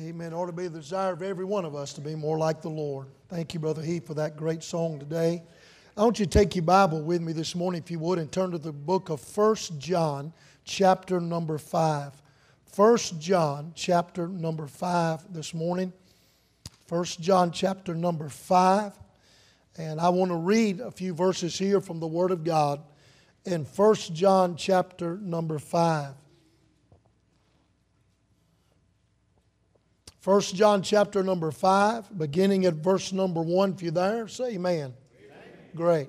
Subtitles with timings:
[0.00, 0.34] Amen.
[0.34, 2.68] Ought to be the desire of every one of us to be more like the
[2.68, 3.06] Lord.
[3.28, 5.40] Thank you, Brother Heath, for that great song today.
[5.96, 8.30] I want you to take your Bible with me this morning, if you would, and
[8.32, 10.32] turn to the book of First John,
[10.64, 12.20] chapter number 5.
[12.64, 15.92] First John, chapter number 5 this morning.
[16.88, 18.98] First John, chapter number 5.
[19.78, 22.80] And I want to read a few verses here from the Word of God
[23.44, 26.14] in First John, chapter number 5.
[30.24, 33.74] 1 John chapter number 5, beginning at verse number 1.
[33.74, 34.94] If you're there, say amen.
[34.94, 34.94] amen.
[35.76, 36.08] Great.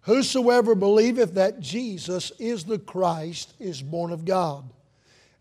[0.00, 4.68] Whosoever believeth that Jesus is the Christ is born of God.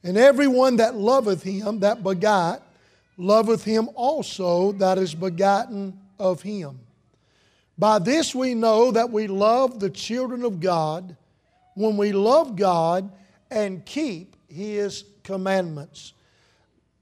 [0.04, 2.62] And everyone that loveth him that begot,
[3.18, 6.80] loveth him also that is begotten of him.
[7.76, 11.18] By this we know that we love the children of God
[11.74, 13.12] when we love God
[13.50, 16.14] and keep his commandments.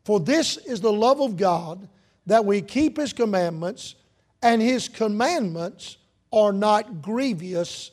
[0.10, 1.88] For this is the love of God,
[2.26, 3.94] that we keep His commandments,
[4.42, 5.98] and His commandments
[6.34, 7.92] are not grievous.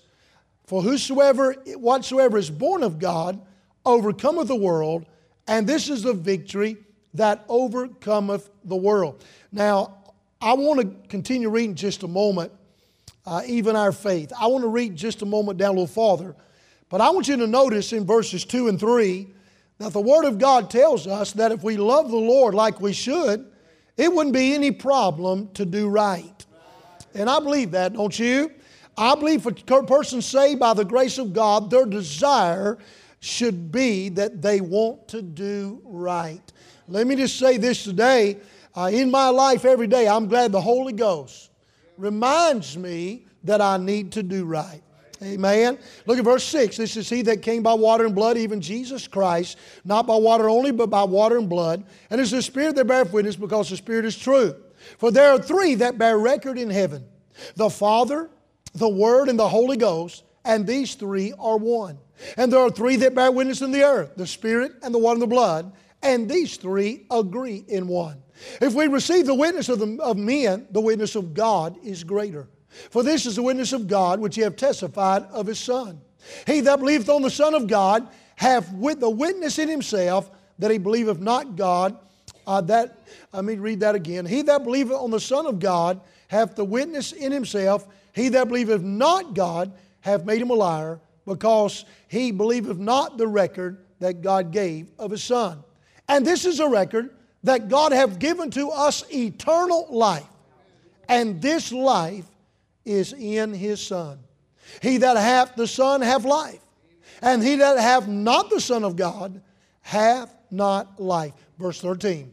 [0.65, 3.39] For whosoever, whatsoever is born of God,
[3.85, 5.05] overcometh the world,
[5.47, 6.79] and this is the victory
[7.13, 9.23] that overcometh the world.
[9.53, 9.99] Now,
[10.41, 12.51] I want to continue reading just a moment,
[13.27, 14.33] uh, even our faith.
[14.41, 16.35] I want to read just a moment down a little farther.
[16.89, 19.35] But I want you to notice in verses 2 and 3
[19.79, 22.95] now, the Word of God tells us that if we love the Lord like we
[22.95, 23.47] should,
[23.97, 26.47] it wouldn't be any problem to do right.
[27.15, 28.53] And I believe that, don't you?
[28.97, 32.79] I believe for a person saved by the grace of God, their desire
[33.21, 36.41] should be that they want to do right.
[36.89, 38.39] Let me just say this today.
[38.75, 41.51] Uh, in my life every day, I'm glad the Holy Ghost
[41.99, 44.83] reminds me that I need to do right.
[45.23, 45.79] Amen.
[46.05, 46.77] Look at verse 6.
[46.77, 50.49] This is he that came by water and blood, even Jesus Christ, not by water
[50.49, 51.85] only, but by water and blood.
[52.11, 54.55] And it's the Spirit that beareth witness, because the Spirit is true.
[54.99, 57.05] For there are three that bear record in heaven
[57.55, 58.31] the Father,
[58.75, 61.99] the Word, and the Holy Ghost, and these three are one.
[62.37, 65.15] And there are three that bear witness in the earth the Spirit, and the water,
[65.15, 68.23] and the blood, and these three agree in one.
[68.61, 72.49] If we receive the witness of, the, of men, the witness of God is greater.
[72.91, 76.01] For this is the witness of God which ye have testified of his Son.
[76.47, 80.71] He that believeth on the Son of God hath with the witness in himself that
[80.71, 81.97] he believeth not God.
[82.47, 82.99] Uh, that
[83.33, 84.25] let me read that again.
[84.25, 87.87] He that believeth on the Son of God hath the witness in himself.
[88.15, 93.27] He that believeth not God hath made him a liar, because he believeth not the
[93.27, 95.63] record that God gave of his Son.
[96.09, 97.11] And this is a record
[97.43, 100.27] that God hath given to us eternal life.
[101.09, 102.25] And this life
[102.87, 104.19] is in his Son.
[104.81, 106.61] He that hath the Son hath life,
[107.21, 109.41] and he that hath not the Son of God
[109.83, 111.35] hath not life.
[111.59, 112.33] Verse 13.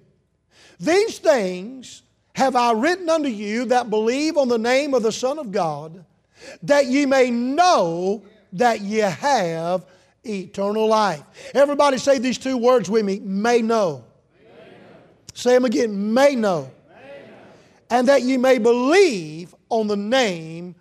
[0.80, 2.03] These things
[2.36, 6.03] have I written unto you that believe on the name of the Son of God,
[6.63, 9.86] that ye may know that ye have
[10.24, 11.24] eternal life.
[11.53, 14.03] Everybody say these two words with me may know.
[15.34, 16.72] Say them again may know.
[16.90, 17.38] may know.
[17.90, 20.75] And that ye may believe on the name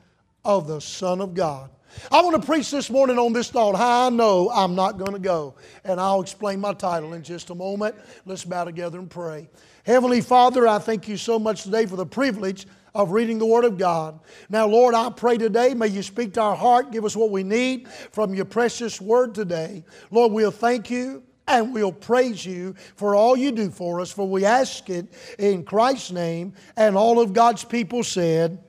[0.44, 1.70] of the Son of God.
[2.10, 3.74] I want to preach this morning on this thought.
[3.74, 5.54] How I know I'm not going to go.
[5.84, 7.94] And I'll explain my title in just a moment.
[8.26, 9.48] Let's bow together and pray.
[9.84, 13.64] Heavenly Father, I thank you so much today for the privilege of reading the Word
[13.64, 14.20] of God.
[14.50, 17.42] Now, Lord, I pray today, may you speak to our heart, give us what we
[17.42, 19.84] need from your precious Word today.
[20.10, 24.28] Lord, we'll thank you and we'll praise you for all you do for us, for
[24.28, 25.06] we ask it
[25.38, 26.52] in Christ's name.
[26.76, 28.62] And all of God's people said,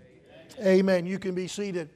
[0.60, 1.06] Amen.
[1.06, 1.90] You can be seated.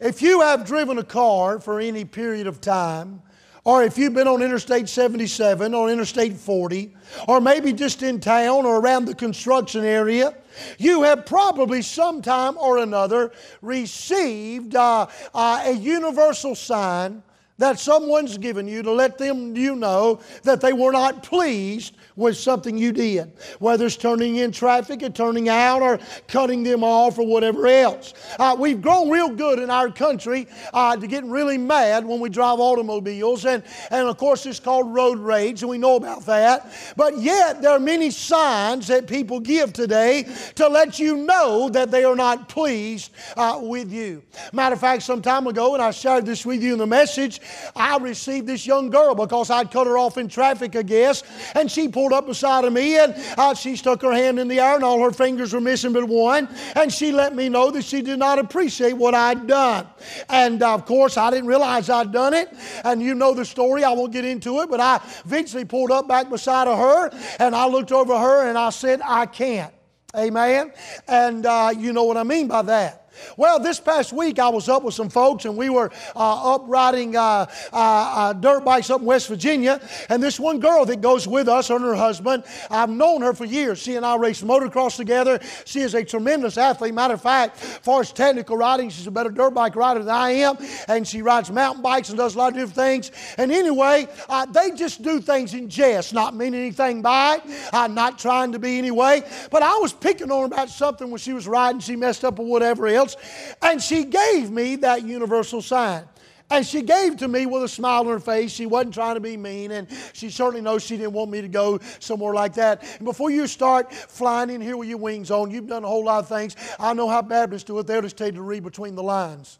[0.00, 3.22] If you have driven a car for any period of time,
[3.64, 6.94] or if you've been on Interstate 77 or Interstate 40,
[7.26, 10.34] or maybe just in town or around the construction area,
[10.78, 17.22] you have probably sometime or another received uh, uh, a universal sign
[17.58, 22.36] that someone's given you to let them you know that they were not pleased with
[22.36, 27.16] something you did, whether it's turning in traffic or turning out or cutting them off
[27.16, 28.12] or whatever else.
[28.40, 32.28] Uh, we've grown real good in our country uh, to getting really mad when we
[32.28, 33.62] drive automobiles, and,
[33.92, 36.72] and of course, it's called road rage, and we know about that.
[36.96, 40.26] But yet, there are many signs that people give today
[40.56, 44.24] to let you know that they are not pleased uh, with you.
[44.52, 47.40] Matter of fact, some time ago, and I shared this with you in the message,
[47.76, 51.22] I received this young girl because I'd cut her off in traffic, I guess,
[51.54, 54.60] and she pulled up beside of me and uh, she stuck her hand in the
[54.60, 57.84] air and all her fingers were missing but one, and she let me know that
[57.84, 59.86] she did not appreciate what I'd done.
[60.28, 62.48] And uh, of course, I didn't realize I'd done it,
[62.84, 66.08] and you know the story, I won't get into it, but I eventually pulled up
[66.08, 69.72] back beside of her and I looked over her and I said, I can't.
[70.16, 70.72] Amen.
[71.06, 73.07] And uh, you know what I mean by that.
[73.36, 76.64] Well, this past week I was up with some folks and we were uh, up
[76.66, 79.80] riding uh, uh, uh, dirt bikes up in West Virginia.
[80.08, 83.44] And this one girl that goes with us and her husband, I've known her for
[83.44, 83.78] years.
[83.78, 85.40] She and I raced motocross together.
[85.64, 86.94] She is a tremendous athlete.
[86.94, 90.14] Matter of fact, as far as technical riding, she's a better dirt bike rider than
[90.14, 90.58] I am.
[90.88, 93.10] And she rides mountain bikes and does a lot of different things.
[93.36, 97.42] And anyway, uh, they just do things in jest, not meaning anything by it,
[97.72, 99.22] uh, not trying to be anyway.
[99.50, 102.38] But I was picking on her about something when she was riding, she messed up
[102.38, 103.56] or whatever else else.
[103.62, 106.04] And she gave me that universal sign.
[106.50, 108.50] And she gave to me with a smile on her face.
[108.52, 111.48] She wasn't trying to be mean, and she certainly knows she didn't want me to
[111.48, 112.82] go somewhere like that.
[112.96, 116.06] And before you start flying in here with your wings on, you've done a whole
[116.06, 116.56] lot of things.
[116.80, 117.86] I know how Baptists do it.
[117.86, 119.58] They'll just tell you to read between the lines.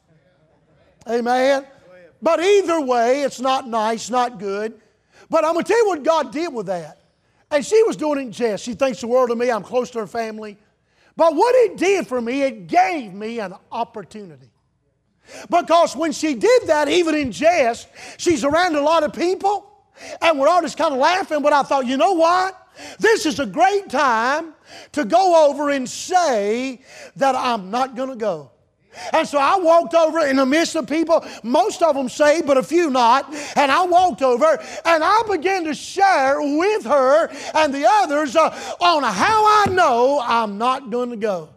[1.07, 1.67] Amen?
[2.23, 4.81] But either way, it's not nice, not good.
[5.29, 7.03] But I'm going to tell you what God did with that.
[7.51, 8.65] And she was doing it in jest.
[8.65, 9.51] She thinks the world of me.
[9.51, 10.57] I'm close to her family.
[11.19, 14.53] But what it did for me, it gave me an opportunity.
[15.51, 17.89] Because when she did that, even in jest,
[18.19, 19.69] she's around a lot of people,
[20.23, 21.43] and we're all just kind of laughing.
[21.43, 22.69] But I thought, you know what?
[23.01, 24.55] This is a great time
[24.93, 26.83] to go over and say
[27.17, 28.53] that I'm not going to go.
[29.13, 32.57] And so I walked over in the midst of people, most of them saved, but
[32.57, 33.33] a few not.
[33.57, 38.49] And I walked over and I began to share with her and the others uh,
[38.81, 41.51] on how I know I'm not going to go.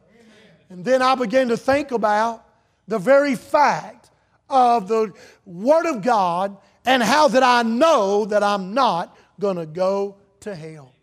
[0.69, 2.45] And then I began to think about
[2.87, 4.09] the very fact
[4.49, 5.13] of the
[5.45, 10.55] Word of God and how that I know that I'm not going to go to
[10.55, 10.93] hell.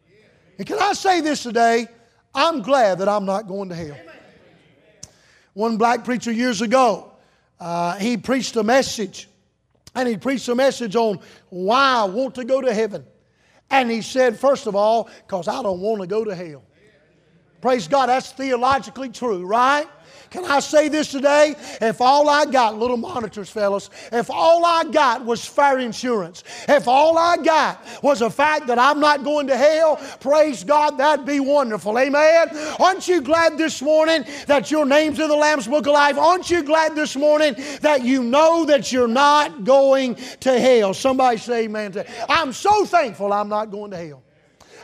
[0.58, 1.86] And can I say this today?
[2.34, 3.96] I'm glad that I'm not going to hell.
[5.54, 7.12] One black preacher years ago,
[7.60, 9.28] uh, he preached a message,
[9.94, 13.04] and he preached a message on why I want to go to heaven.
[13.70, 16.62] And he said, first of all, because I don't want to go to hell.
[17.60, 19.86] Praise God, that's theologically true, right?
[20.30, 21.54] Can I say this today?
[21.80, 26.86] If all I got, little monitors, fellas, if all I got was fire insurance, if
[26.86, 31.24] all I got was the fact that I'm not going to hell, praise God, that'd
[31.24, 31.98] be wonderful.
[31.98, 32.48] Amen.
[32.78, 36.18] Aren't you glad this morning that your name's in the Lamb's Book of Life?
[36.18, 40.92] Aren't you glad this morning that you know that you're not going to hell?
[40.92, 42.04] Somebody say amen.
[42.28, 44.22] I'm so thankful I'm not going to hell.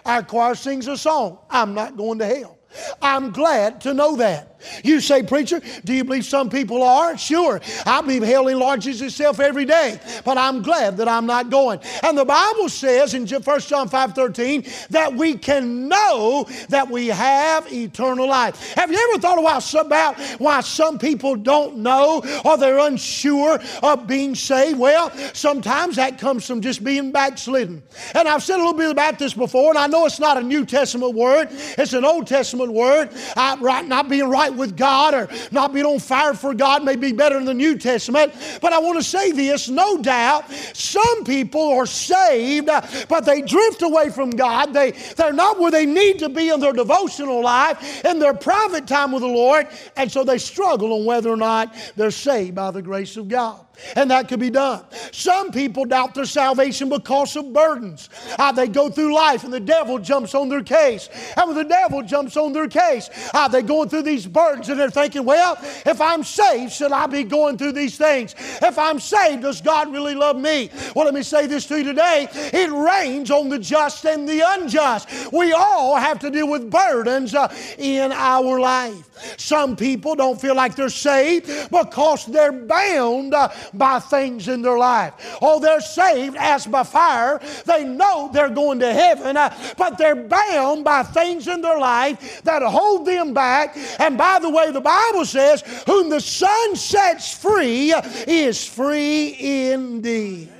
[0.06, 2.58] Our choir sings a song, I'm not going to hell.
[3.00, 4.53] I'm glad to know that.
[4.82, 7.16] You say, Preacher, do you believe some people are?
[7.16, 7.60] Sure.
[7.86, 11.80] I believe hell enlarges itself every day, but I'm glad that I'm not going.
[12.02, 17.08] And the Bible says in 1 John 5 13 that we can know that we
[17.08, 18.74] have eternal life.
[18.74, 19.38] Have you ever thought
[19.74, 24.78] about why some people don't know or they're unsure of being saved?
[24.78, 27.82] Well, sometimes that comes from just being backslidden.
[28.14, 30.42] And I've said a little bit about this before, and I know it's not a
[30.42, 33.10] New Testament word, it's an Old Testament word.
[33.36, 36.96] I, right, not being right with God or not being on fire for God may
[36.96, 38.32] be better in the New Testament.
[38.60, 42.68] But I want to say this no doubt, some people are saved,
[43.08, 44.72] but they drift away from God.
[44.72, 48.86] They, they're not where they need to be in their devotional life, in their private
[48.86, 52.70] time with the Lord, and so they struggle on whether or not they're saved by
[52.70, 53.64] the grace of God
[53.96, 54.84] and that could be done.
[55.12, 58.08] Some people doubt their salvation because of burdens.
[58.38, 61.08] Uh, they go through life and the devil jumps on their case.
[61.36, 64.78] And when the devil jumps on their case, uh, they're going through these burdens and
[64.78, 68.34] they're thinking, well, if I'm saved, should I be going through these things?
[68.62, 70.70] If I'm saved, does God really love me?
[70.94, 74.42] Well, let me say this to you today it rains on the just and the
[74.44, 75.32] unjust.
[75.32, 79.10] We all have to deal with burdens uh, in our life.
[79.38, 84.78] Some people don't feel like they're saved because they're bound uh, by things in their
[84.78, 85.14] life.
[85.40, 87.40] Oh, they're saved as by fire.
[87.64, 92.42] They know they're going to heaven, uh, but they're bound by things in their life
[92.42, 93.76] that hold them back.
[93.98, 97.94] And by the way, the Bible says, Whom the Son sets free
[98.26, 100.50] is free indeed.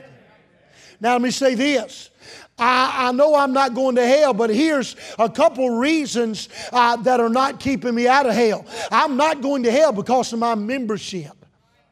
[1.01, 2.11] Now, let me say this.
[2.59, 7.19] I, I, know I'm not going to hell, but here's a couple reasons uh, that
[7.19, 8.65] are not keeping me out of hell.
[8.93, 11.44] I'm not going to hell because of my membership.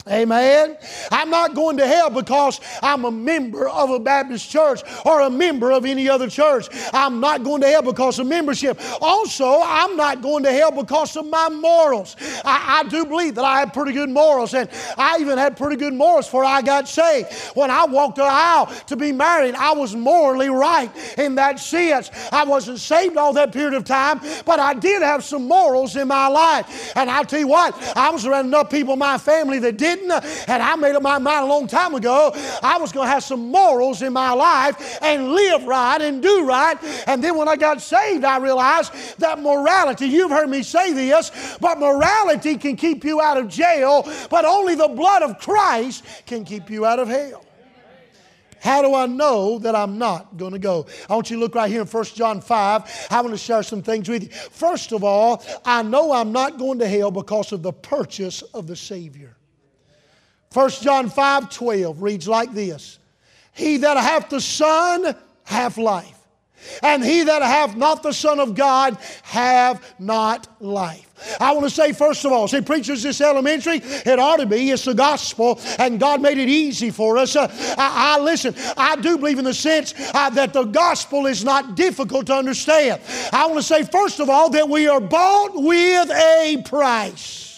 [0.08, 0.76] Amen.
[1.12, 5.30] I'm not going to hell because I'm a member of a Baptist church or a
[5.30, 6.66] member of any other church.
[6.92, 8.80] I'm not going to hell because of membership.
[9.00, 12.16] Also, I'm not going to hell because of my morals.
[12.44, 14.68] I, I do believe that I have pretty good morals, and
[14.98, 17.32] I even had pretty good morals before I got saved.
[17.54, 22.10] When I walked the aisle to be married, I was morally right in that sense.
[22.32, 26.08] I wasn't saved all that period of time, but I did have some morals in
[26.08, 26.92] my life.
[26.96, 29.91] And I'll tell you what, I was around enough people in my family that did
[29.96, 30.12] didn't.
[30.48, 32.32] And I made up my mind a long time ago
[32.62, 36.44] I was going to have some morals in my life and live right and do
[36.46, 36.76] right.
[37.06, 41.56] And then when I got saved, I realized that morality, you've heard me say this,
[41.60, 46.44] but morality can keep you out of jail, but only the blood of Christ can
[46.44, 47.44] keep you out of hell.
[48.60, 50.86] How do I know that I'm not going to go?
[51.10, 53.08] I want you to look right here in 1 John 5.
[53.10, 54.28] I want to share some things with you.
[54.28, 58.68] First of all, I know I'm not going to hell because of the purchase of
[58.68, 59.36] the Savior.
[60.52, 62.98] 1 John 5 12 reads like this
[63.52, 66.18] He that hath the Son hath life,
[66.82, 71.08] and he that hath not the Son of God have not life.
[71.40, 74.70] I want to say, first of all, say, preachers, this elementary, it ought to be.
[74.70, 77.36] It's the gospel, and God made it easy for us.
[77.36, 81.44] Uh, I, I, listen, I do believe in the sense uh, that the gospel is
[81.44, 83.00] not difficult to understand.
[83.32, 87.51] I want to say, first of all, that we are bought with a price.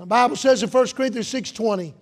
[0.00, 1.92] The Bible says in 1 Corinthians 6.20,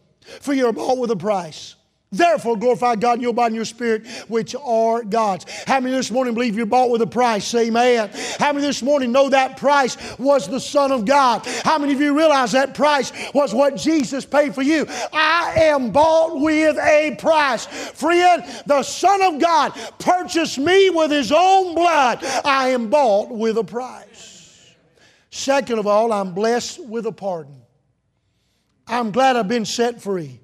[0.41, 1.75] For you are bought with a price.
[2.13, 5.47] Therefore, glorify God in your body and your spirit, which are God's.
[5.67, 7.45] How many this morning believe you're bought with a price?
[7.45, 8.13] Say amen.
[8.39, 11.45] How many this morning know that price was the Son of God?
[11.65, 14.87] How many of you realize that price was what Jesus paid for you?
[15.13, 17.67] I am bought with a price.
[17.67, 22.25] Friend, the Son of God purchased me with His own blood.
[22.45, 24.73] I am bought with a price.
[25.31, 27.58] Second of all, I'm blessed with a pardon.
[28.89, 30.41] I'm glad I've been set free.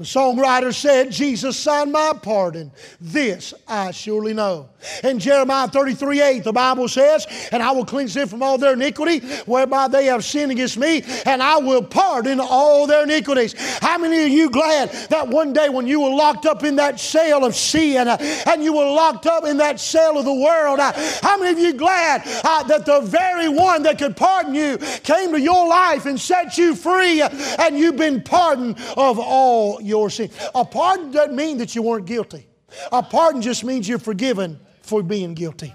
[0.00, 2.72] The songwriter said, Jesus signed my pardon.
[3.02, 4.70] This I surely know.
[5.04, 8.72] In Jeremiah 33 8, the Bible says, And I will cleanse them from all their
[8.72, 13.54] iniquity, whereby they have sinned against me, and I will pardon all their iniquities.
[13.80, 16.98] How many of you glad that one day when you were locked up in that
[16.98, 18.16] cell of sin uh,
[18.46, 21.58] and you were locked up in that cell of the world, uh, how many of
[21.58, 26.06] you glad uh, that the very one that could pardon you came to your life
[26.06, 27.28] and set you free, uh,
[27.58, 30.30] and you've been pardoned of all your sin.
[30.54, 32.46] A pardon doesn't mean that you weren't guilty.
[32.92, 35.74] A pardon just means you're forgiven for being guilty.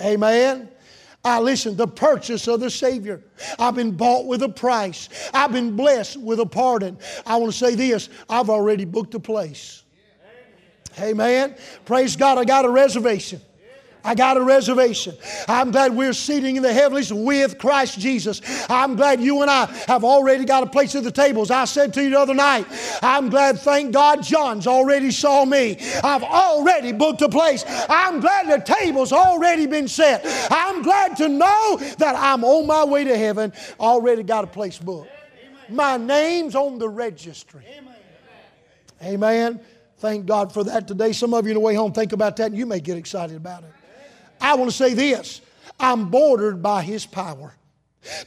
[0.00, 0.70] Amen.
[1.22, 3.22] I listen, the purchase of the Savior.
[3.58, 5.10] I've been bought with a price.
[5.34, 6.98] I've been blessed with a pardon.
[7.26, 9.84] I want to say this I've already booked a place.
[10.98, 11.54] Amen.
[11.84, 13.40] Praise God, I got a reservation.
[14.04, 15.16] I got a reservation.
[15.48, 18.40] I'm glad we're sitting in the heavens with Christ Jesus.
[18.68, 21.50] I'm glad you and I have already got a place at the tables.
[21.50, 22.66] I said to you the other night,
[23.02, 25.78] I'm glad, thank God, John's already saw me.
[26.02, 27.64] I've already booked a place.
[27.88, 30.22] I'm glad the table's already been set.
[30.50, 34.78] I'm glad to know that I'm on my way to heaven, already got a place
[34.78, 35.10] booked.
[35.68, 37.64] My name's on the registry.
[39.02, 39.60] Amen.
[39.98, 41.12] Thank God for that today.
[41.12, 43.36] Some of you on the way home think about that and you may get excited
[43.36, 43.70] about it.
[44.40, 45.40] I want to say this
[45.78, 47.54] I'm bordered by His power.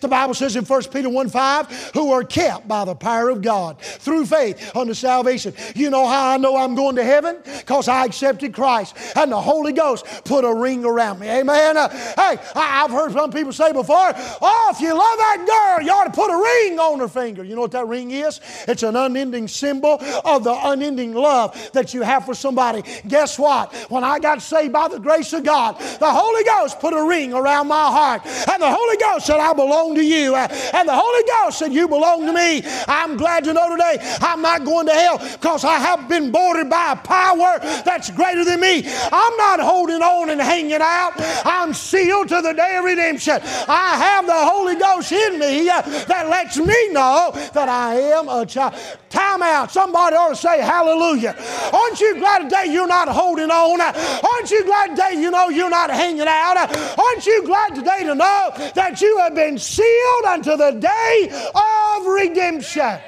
[0.01, 3.41] The Bible says in 1 Peter 1 5, who are kept by the power of
[3.41, 5.53] God through faith unto salvation.
[5.75, 7.37] You know how I know I'm going to heaven?
[7.43, 11.27] Because I accepted Christ and the Holy Ghost put a ring around me.
[11.27, 11.77] Amen.
[11.77, 15.85] Uh, hey, I, have heard some people say before, oh, if you love that girl,
[15.85, 17.43] you ought to put a ring on her finger.
[17.43, 18.41] You know what that ring is?
[18.67, 22.83] It's an unending symbol of the unending love that you have for somebody.
[23.07, 23.73] Guess what?
[23.89, 27.33] When I got saved by the grace of God, the Holy Ghost put a ring
[27.33, 28.25] around my heart.
[28.25, 30.35] And the Holy Ghost said, I belong to you.
[30.35, 32.61] Uh, and the Holy Ghost said, You belong to me.
[32.87, 36.69] I'm glad to know today I'm not going to hell because I have been bordered
[36.69, 38.83] by a power that's greater than me.
[38.85, 41.13] I'm not holding on and hanging out.
[41.45, 43.39] I'm sealed to the day of redemption.
[43.67, 48.27] I have the Holy Ghost in me uh, that lets me know that I am
[48.29, 48.75] a child.
[49.09, 49.71] Time out.
[49.71, 51.35] Somebody ought to say hallelujah.
[51.71, 53.79] Aren't you glad today you're not holding on?
[53.79, 56.57] Aren't you glad today you know you're not hanging out?
[56.97, 62.05] Aren't you glad today to know that you have been sealed unto the day of
[62.05, 62.99] redemption?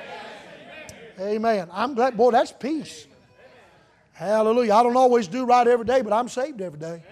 [1.20, 1.70] Amen.
[1.72, 3.08] I'm glad, boy, that's peace.
[4.14, 4.74] Hallelujah.
[4.74, 7.04] I don't always do right every day, but I'm saved every day.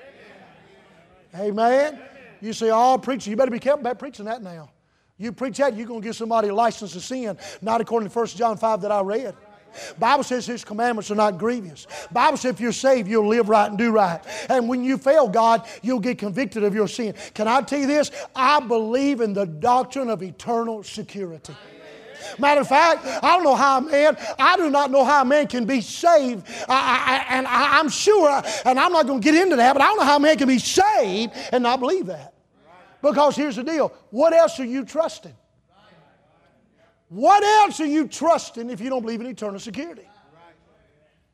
[1.35, 1.99] Amen.
[2.41, 4.69] You say, oh, preacher, you better be careful about preaching that now.
[5.17, 8.17] You preach that, you're going to give somebody a license to sin, not according to
[8.17, 9.35] 1 John 5 that I read.
[9.99, 11.87] Bible says his commandments are not grievous.
[12.11, 14.21] Bible says if you're saved, you'll live right and do right.
[14.49, 17.15] And when you fail God, you'll get convicted of your sin.
[17.33, 18.11] Can I tell you this?
[18.35, 21.55] I believe in the doctrine of eternal security.
[22.39, 25.25] Matter of fact, I don't know how a man, I do not know how a
[25.25, 26.47] man can be saved.
[26.69, 29.81] I, I, and I, I'm sure, and I'm not going to get into that, but
[29.81, 32.33] I don't know how a man can be saved and not believe that.
[33.01, 35.35] Because here's the deal what else are you trusting?
[37.13, 40.07] What else are you trusting if you don't believe in eternal security?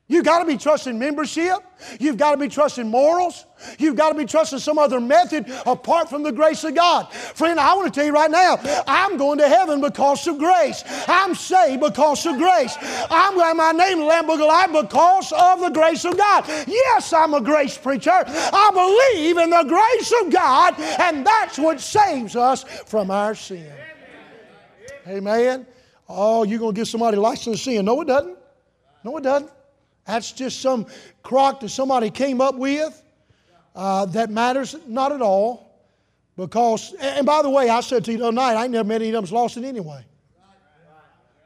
[0.08, 1.56] You've got to be trusting membership.
[1.98, 3.46] You've got to be trusting morals.
[3.78, 7.10] You've got to be trusting some other method apart from the grace of God.
[7.12, 10.84] Friend, I want to tell you right now, I'm going to heaven because of grace.
[11.08, 12.76] I'm saved because of grace.
[13.08, 16.44] I'm glad my name Lamb of Life because of the grace of God.
[16.66, 18.10] Yes, I'm a grace preacher.
[18.10, 18.70] I
[19.14, 23.72] believe in the grace of God, and that's what saves us from our sin.
[25.06, 25.66] Amen.
[26.12, 27.84] Oh, you're going to give somebody license to sin.
[27.84, 28.36] No, it doesn't.
[29.04, 29.50] No, it doesn't.
[30.06, 30.86] That's just some
[31.22, 33.02] crock that somebody came up with
[33.76, 35.70] uh, that matters not at all.
[36.36, 38.88] Because, and by the way, I said to you the other night, I ain't never
[38.88, 40.04] met any of them's lost it anyway.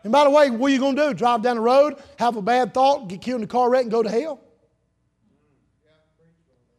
[0.03, 1.15] And by the way, what are you going to do?
[1.15, 3.91] Drive down the road, have a bad thought, get killed in a car wreck, and
[3.91, 4.41] go to hell?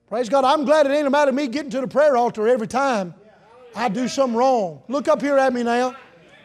[0.08, 0.46] Praise God.
[0.46, 3.14] I'm glad it ain't a matter of me getting to the prayer altar every time
[3.76, 4.84] I do something wrong.
[4.88, 5.96] Look up here at me now.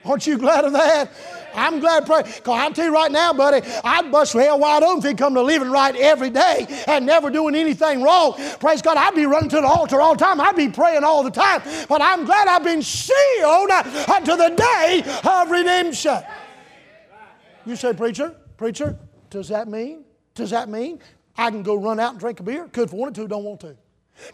[0.04, 1.10] Aren't you glad of that?
[1.54, 2.22] I'm glad pray.
[2.22, 5.34] Because I'll tell you right now, buddy, I'd bust hell wide open if he'd come
[5.34, 8.34] to living right every day and never doing anything wrong.
[8.60, 10.40] Praise God, I'd be running to the altar all the time.
[10.40, 11.62] I'd be praying all the time.
[11.88, 16.18] But I'm glad I've been sealed unto the day of redemption.
[17.66, 18.96] You say, preacher, preacher,
[19.28, 20.04] does that mean?
[20.34, 21.00] Does that mean
[21.36, 22.68] I can go run out and drink a beer?
[22.68, 23.76] Could if I wanted to, don't want to.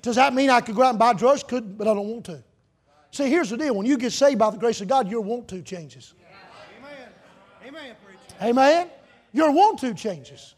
[0.02, 1.42] Does that mean I could go out and buy drugs?
[1.42, 2.42] Could, but I don't want to.
[3.16, 3.74] See, here's the deal.
[3.74, 6.12] When you get saved by the grace of God, your want to changes.
[7.66, 7.94] Amen,
[8.42, 8.50] Amen.
[8.50, 8.90] Amen.
[9.32, 10.54] Your want to changes.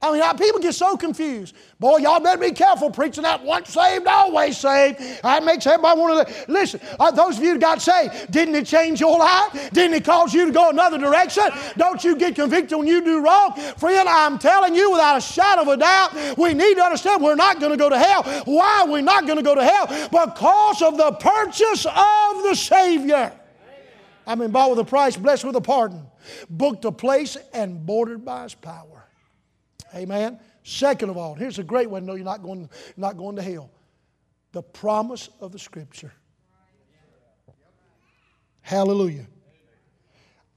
[0.00, 1.56] I mean, people get so confused.
[1.80, 5.00] Boy, y'all better be careful preaching that once saved, always saved.
[5.22, 6.80] That makes everybody want to listen.
[7.00, 9.72] Uh, those of you got saved, didn't it change your life?
[9.72, 11.42] Didn't it cause you to go another direction?
[11.76, 13.54] Don't you get convicted when you do wrong?
[13.76, 17.34] Friend, I'm telling you without a shadow of a doubt, we need to understand we're
[17.34, 18.22] not going to go to hell.
[18.44, 19.86] Why are we not going to go to hell?
[20.10, 23.32] Because of the purchase of the Savior.
[24.28, 26.06] I mean, bought with a price, blessed with a pardon,
[26.48, 28.97] booked a place, and bordered by his power.
[29.94, 30.38] Amen.
[30.62, 32.04] Second of all, here's a great one.
[32.04, 33.70] No, you're not going, not going to hell.
[34.52, 36.12] The promise of the Scripture.
[38.60, 39.26] Hallelujah.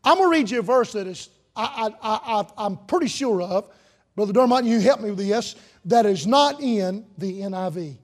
[0.03, 3.41] I'm going to read you a verse that is, I, I, I, I'm pretty sure
[3.41, 3.71] of.
[4.15, 5.55] Brother Dermott, you help me with this.
[5.85, 7.97] That is not in the NIV.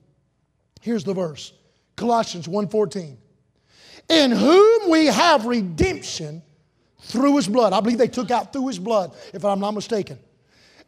[0.80, 1.52] Here's the verse.
[1.96, 3.16] Colossians 1.14
[4.08, 6.42] in whom we have redemption
[7.00, 7.72] through his blood.
[7.72, 10.18] I believe they took out through his blood, if I'm not mistaken.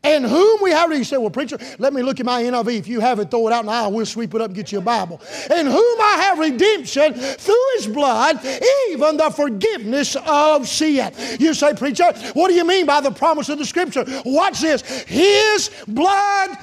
[0.02, 2.78] In whom we have, you say, well, preacher, let me look at my NIV.
[2.78, 3.90] If you have it, throw it out now.
[3.90, 5.20] We'll sweep it up and get you a Bible.
[5.54, 8.42] In whom I have redemption through his blood,
[8.88, 11.12] even the forgiveness of sin.
[11.38, 14.04] You say, preacher, what do you mean by the promise of the scripture?
[14.24, 14.80] Watch this.
[15.02, 16.56] His blood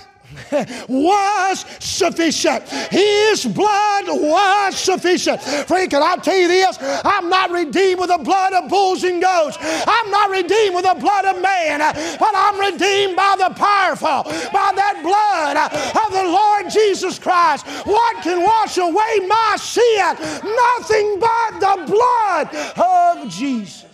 [0.88, 2.67] was sufficient.
[2.89, 5.41] His blood was sufficient.
[5.41, 6.77] Friend, can I tell you this?
[6.81, 9.57] I'm not redeemed with the blood of bulls and goats.
[9.62, 11.79] I'm not redeemed with the blood of man,
[12.19, 17.65] but I'm redeemed by the powerful, by that blood of the Lord Jesus Christ.
[17.86, 20.15] What can wash away my sin?
[20.43, 23.87] Nothing but the blood of Jesus.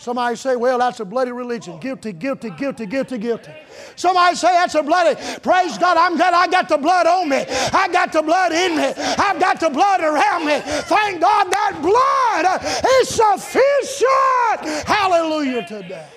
[0.00, 1.78] Somebody say, well, that's a bloody religion.
[1.78, 3.50] Guilty, guilty, guilty, guilty, guilty.
[3.96, 5.14] Somebody say that's a bloody.
[5.42, 7.44] Praise God, I'm glad I got the blood on me.
[7.46, 8.94] I got the blood in me.
[8.96, 10.58] I've got the blood around me.
[10.64, 12.62] Thank God that blood
[13.02, 14.88] is sufficient.
[14.88, 16.08] Hallelujah today.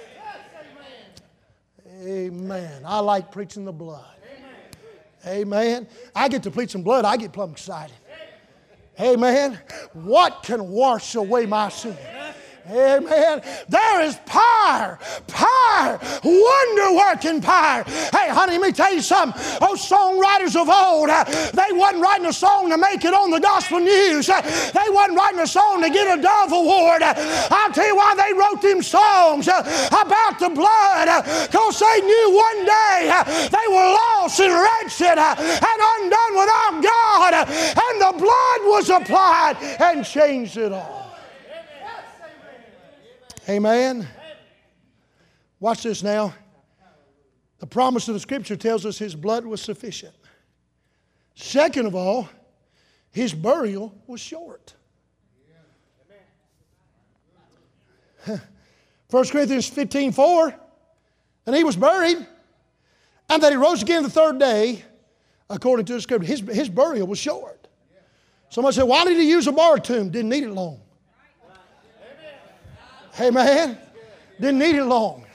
[2.05, 2.83] Amen.
[2.85, 4.15] I like preaching the blood.
[5.27, 5.89] Amen.
[6.15, 7.97] I get to preach some blood, I get plumb excited.
[8.97, 9.59] Amen.
[9.91, 11.97] What can wash away my sin?
[12.69, 13.41] Amen.
[13.67, 14.97] There is power,
[15.27, 17.83] power, wonder working power.
[17.83, 19.41] Hey, honey, let me tell you something.
[19.59, 23.39] Those songwriters of old, uh, they wasn't writing a song to make it on the
[23.39, 24.29] gospel news.
[24.29, 27.01] Uh, they wasn't writing a song to get a Dove Award.
[27.01, 27.13] Uh,
[27.51, 31.09] I'll tell you why they wrote them songs about the blood.
[31.51, 33.11] Because they knew one day
[33.51, 37.33] they were lost and wretched and undone without God.
[37.43, 41.02] And the blood was applied and changed it all.
[43.49, 44.07] Amen.
[45.59, 46.33] Watch this now.
[47.59, 50.13] The promise of the scripture tells us his blood was sufficient.
[51.35, 52.29] Second of all,
[53.11, 54.73] his burial was short.
[58.25, 58.39] 1
[59.27, 60.55] Corinthians 15 4,
[61.45, 62.25] and he was buried,
[63.29, 64.83] and that he rose again the third day,
[65.49, 66.27] according to the scripture.
[66.27, 67.67] His, his burial was short.
[68.49, 70.09] Somebody said, Why did he use a bar tomb?
[70.09, 70.82] Didn't need it long.
[73.19, 73.77] Amen.
[74.39, 75.25] Didn't need it long.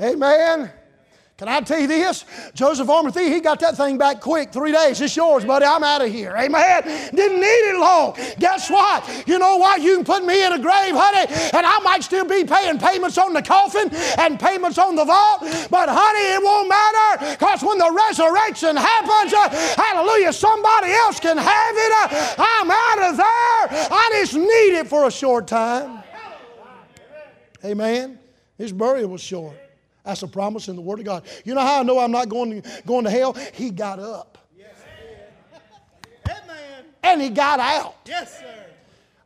[0.00, 0.70] Amen.
[1.38, 2.24] Can I tell you this?
[2.52, 4.52] Joseph Arimathea, he got that thing back quick.
[4.52, 5.00] Three days.
[5.00, 5.64] It's yours, buddy.
[5.64, 6.34] I'm out of here.
[6.36, 6.82] Amen.
[7.14, 8.16] Didn't need it long.
[8.40, 9.24] Guess what?
[9.24, 9.80] You know what?
[9.80, 13.18] You can put me in a grave, honey, and I might still be paying payments
[13.18, 15.42] on the coffin and payments on the vault.
[15.70, 19.48] But, honey, it won't matter because when the resurrection happens, uh,
[19.80, 21.92] hallelujah, somebody else can have it.
[22.02, 23.88] Uh, I'm out of there.
[23.92, 25.97] I just need it for a short time.
[27.64, 28.18] Amen.
[28.56, 29.56] His burial was short.
[30.04, 31.24] That's a promise in the Word of God.
[31.44, 33.34] You know how I know I'm not going to, going to hell?
[33.52, 34.38] He got up.
[34.56, 34.68] Yes,
[36.26, 36.84] Amen.
[37.02, 37.96] And he got out.
[38.06, 38.64] Yes, sir.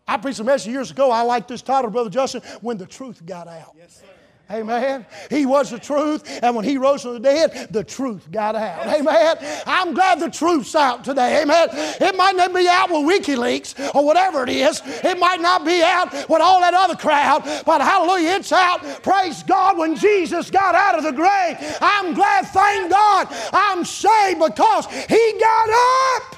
[0.07, 1.11] I preached a message years ago.
[1.11, 3.75] I like this title, Brother Justin, When the Truth Got Out.
[3.79, 4.07] Yes, sir.
[4.51, 5.07] Amen.
[5.31, 8.87] He was the truth, and when he rose from the dead, the truth got out.
[8.87, 9.37] Amen.
[9.67, 11.41] I'm glad the truth's out today.
[11.43, 11.69] Amen.
[11.73, 14.83] It might not be out with WikiLeaks or whatever it is.
[14.85, 18.83] It might not be out with all that other crowd, but hallelujah, it's out.
[19.03, 21.57] Praise God when Jesus got out of the grave.
[21.81, 25.71] I'm glad, thank God, I'm saved because he got
[26.17, 26.37] up.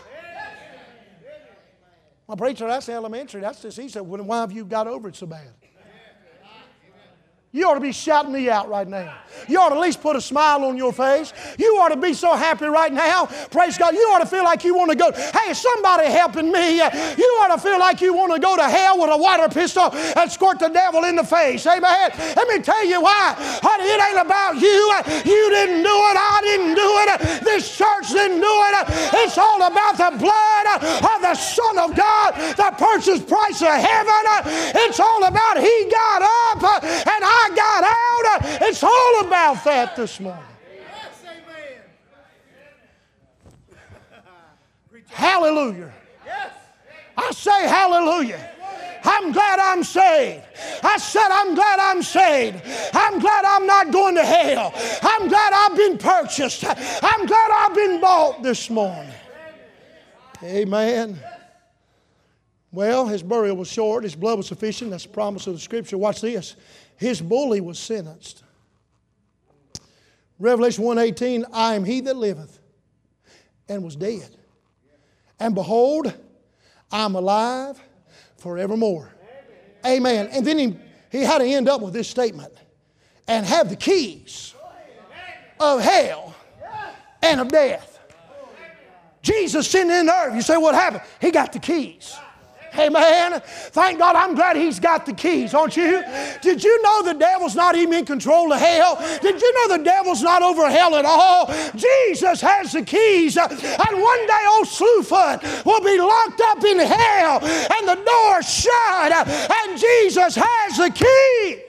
[2.28, 3.40] My preacher, that's elementary.
[3.40, 5.50] That's just, he said, why have you got over it so bad?
[7.54, 9.14] You ought to be shouting me out right now.
[9.46, 11.32] You ought to at least put a smile on your face.
[11.56, 13.26] You ought to be so happy right now.
[13.52, 13.94] Praise God.
[13.94, 15.12] You ought to feel like you want to go.
[15.12, 16.78] Hey, somebody helping me.
[16.78, 19.94] You ought to feel like you want to go to hell with a water pistol
[19.94, 21.64] and squirt the devil in the face.
[21.64, 22.10] Amen.
[22.34, 23.36] Let me tell you why.
[23.38, 24.82] Honey, it ain't about you.
[25.22, 26.16] You didn't do it.
[26.18, 27.44] I didn't do it.
[27.44, 28.74] This church didn't do it.
[29.22, 34.22] It's all about the blood of the Son of God, the purchase price of heaven.
[34.74, 38.62] It's all about He got up and I I got out.
[38.68, 40.42] It's all about that this morning.
[45.08, 45.92] Hallelujah.
[47.16, 48.50] I say hallelujah.
[49.04, 50.42] I'm glad I'm saved.
[50.82, 52.62] I said, I'm glad I'm saved.
[52.94, 54.72] I'm glad I'm not going to hell.
[55.02, 56.64] I'm glad I've been purchased.
[56.66, 59.12] I'm glad I've been bought this morning.
[60.42, 61.20] Amen.
[62.74, 64.90] Well, his burial was short, his blood was sufficient.
[64.90, 65.96] That's the promise of the scripture.
[65.96, 66.56] Watch this
[66.96, 68.42] his bully was sentenced.
[70.38, 72.58] Revelation 1:18, I am he that liveth
[73.68, 74.28] and was dead.
[75.38, 76.12] And behold,
[76.90, 77.80] I'm alive
[78.38, 79.10] forevermore.
[79.86, 80.28] Amen.
[80.32, 80.76] And then he,
[81.10, 82.52] he had to end up with this statement
[83.28, 84.54] and have the keys
[85.60, 86.34] of hell
[87.22, 88.00] and of death.
[89.22, 90.34] Jesus sitting in the earth.
[90.34, 91.02] You say, what happened?
[91.20, 92.14] He got the keys.
[92.78, 93.40] Amen.
[93.44, 96.02] Thank God I'm glad he's got the keys, aren't you?
[96.42, 98.96] Did you know the devil's not even in control of hell?
[99.22, 101.46] Did you know the devil's not over hell at all?
[101.76, 103.36] Jesus has the keys.
[103.36, 109.28] And one day old Slewfoot will be locked up in hell and the door shut.
[109.28, 111.60] And Jesus has the keys.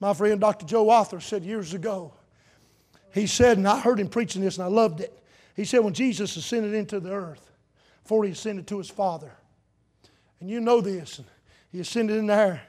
[0.00, 0.64] My friend Dr.
[0.64, 2.12] Joe Arthur said years ago,
[3.12, 5.12] he said, and I heard him preaching this and I loved it.
[5.56, 7.47] He said, when Jesus ascended into the earth,
[8.08, 9.30] before he ascended to his Father.
[10.40, 11.20] And you know this.
[11.70, 12.62] He ascended in there.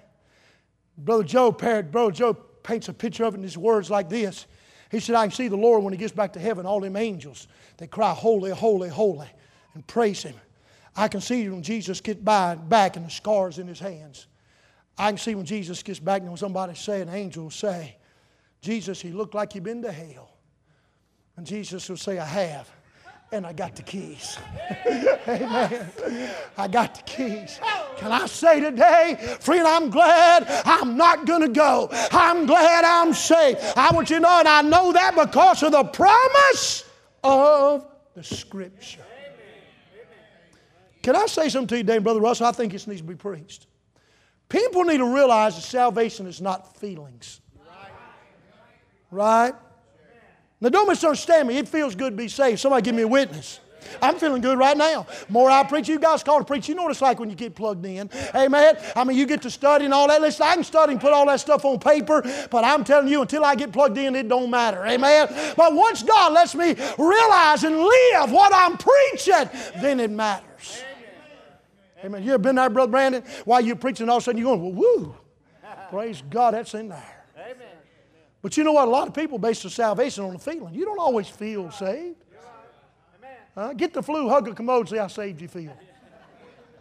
[0.98, 4.48] Brother Joe, Brother Joe paints a picture of it in his words like this.
[4.92, 6.98] He said, I can see the Lord when he gets back to heaven, all them
[6.98, 7.48] angels,
[7.78, 9.30] they cry, Holy, holy, holy,
[9.76, 10.36] and praise him.
[10.94, 14.28] I can see when Jesus gets by, back and the scars in his hands.
[14.98, 17.96] I can see when Jesus gets back and when somebody say, an angel will say,
[18.62, 20.32] Jesus, he looked like he'd been to hell.
[21.38, 22.70] And Jesus will say, I have
[23.32, 24.38] and I got the keys.
[25.28, 25.90] Amen.
[26.58, 27.60] I got the keys.
[27.98, 31.90] Can I say today, friend, I'm glad I'm not going to go.
[32.12, 33.58] I'm glad I'm safe.
[33.76, 36.86] I want you to know, and I know that because of the promise
[37.24, 39.04] of the Scripture.
[41.02, 42.48] Can I say something to you today, Brother Russell?
[42.48, 43.68] I think this needs to be preached.
[44.50, 47.42] People need to realize that salvation is not feelings.
[49.12, 49.54] Right?
[50.62, 51.58] Now, don't misunderstand me.
[51.58, 52.60] It feels good to be saved.
[52.60, 53.60] Somebody give me a witness.
[54.02, 55.08] I'm feeling good right now.
[55.30, 56.70] More I preach, you guys call to preach.
[56.70, 58.10] You know what it's like when you get plugged in.
[58.36, 58.78] Amen.
[58.96, 60.22] I mean, you get to study and all that.
[60.22, 63.22] Listen, I can study and put all that stuff on paper, but I'm telling you,
[63.22, 64.86] until I get plugged in, it don't matter.
[64.86, 65.28] Amen.
[65.56, 69.50] But once God lets me realize and live what I'm preaching,
[69.82, 70.84] then it matters.
[72.04, 72.24] Amen.
[72.24, 73.24] You ever been there, Brother Brandon?
[73.46, 75.16] While you're preaching, all of a sudden you're going, well, woo.
[75.90, 77.19] Praise God, that's in there.
[78.42, 78.88] But you know what?
[78.88, 80.74] A lot of people base their salvation on a feeling.
[80.74, 82.24] You don't always feel saved.
[83.58, 85.76] Uh, get the flu, hug a commode, see how saved you feel.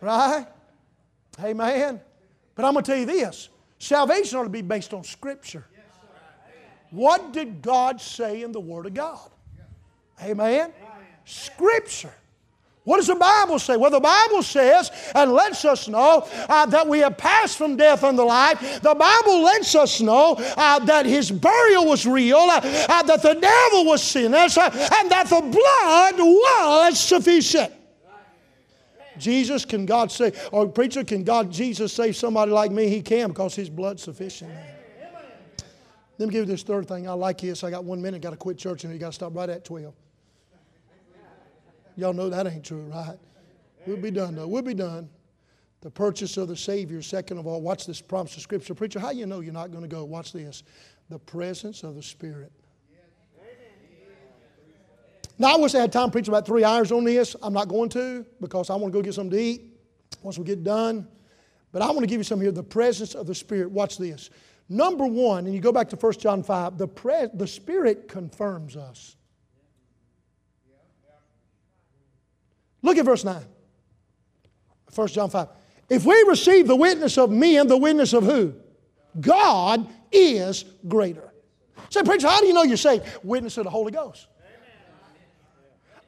[0.01, 0.47] Right?
[1.40, 2.01] Amen.
[2.55, 5.64] But I'm going to tell you this salvation ought to be based on Scripture.
[6.90, 9.31] What did God say in the Word of God?
[10.23, 10.73] Amen.
[11.25, 12.14] Scripture.
[12.88, 13.77] What does the Bible say?
[13.77, 18.03] Well, the Bible says and lets us know uh, that we have passed from death
[18.03, 18.81] unto life.
[18.81, 23.35] The Bible lets us know uh, that his burial was real, uh, uh that the
[23.35, 27.74] devil was sinless, uh, and that the blood was sufficient.
[29.18, 32.88] Jesus, can God say, or preacher, can God, Jesus save somebody like me?
[32.88, 34.51] He can because his blood's sufficient.
[36.16, 37.07] Let me give you this third thing.
[37.07, 37.62] I like this.
[37.64, 39.66] I got one minute, got to quit church, and you got to stop right at
[39.66, 39.92] 12.
[41.98, 43.18] Y'all know that ain't true, right?
[43.84, 44.46] We'll be done, though.
[44.46, 45.08] We'll be done.
[45.80, 48.72] The purchase of the Savior, second of all, watch this promise of Scripture.
[48.72, 50.04] Preacher, how you know you're not going to go?
[50.04, 50.62] Watch this.
[51.08, 52.52] The presence of the Spirit.
[55.40, 57.34] Now, I wish I had time to preach about three hours on this.
[57.42, 59.62] I'm not going to because I want to go get something to eat
[60.22, 61.06] once we get done.
[61.72, 63.72] But I want to give you some here the presence of the Spirit.
[63.72, 64.30] Watch this.
[64.68, 68.76] Number one, and you go back to 1 John 5, the, pre- the Spirit confirms
[68.76, 69.16] us.
[72.88, 73.44] Look at verse 9.
[74.94, 75.48] 1 John 5.
[75.90, 78.55] If we receive the witness of men, the witness of who?
[79.20, 81.35] God is greater.
[81.90, 83.05] Say, preacher, how do you know you're saved?
[83.22, 84.27] Witness of the Holy Ghost.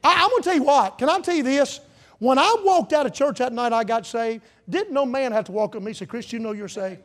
[0.03, 0.97] I, I'm going to tell you what.
[0.97, 1.81] Can I tell you this?
[2.17, 5.45] When I walked out of church that night I got saved, didn't no man have
[5.45, 7.03] to walk up to me and say, Chris, you know you're saved?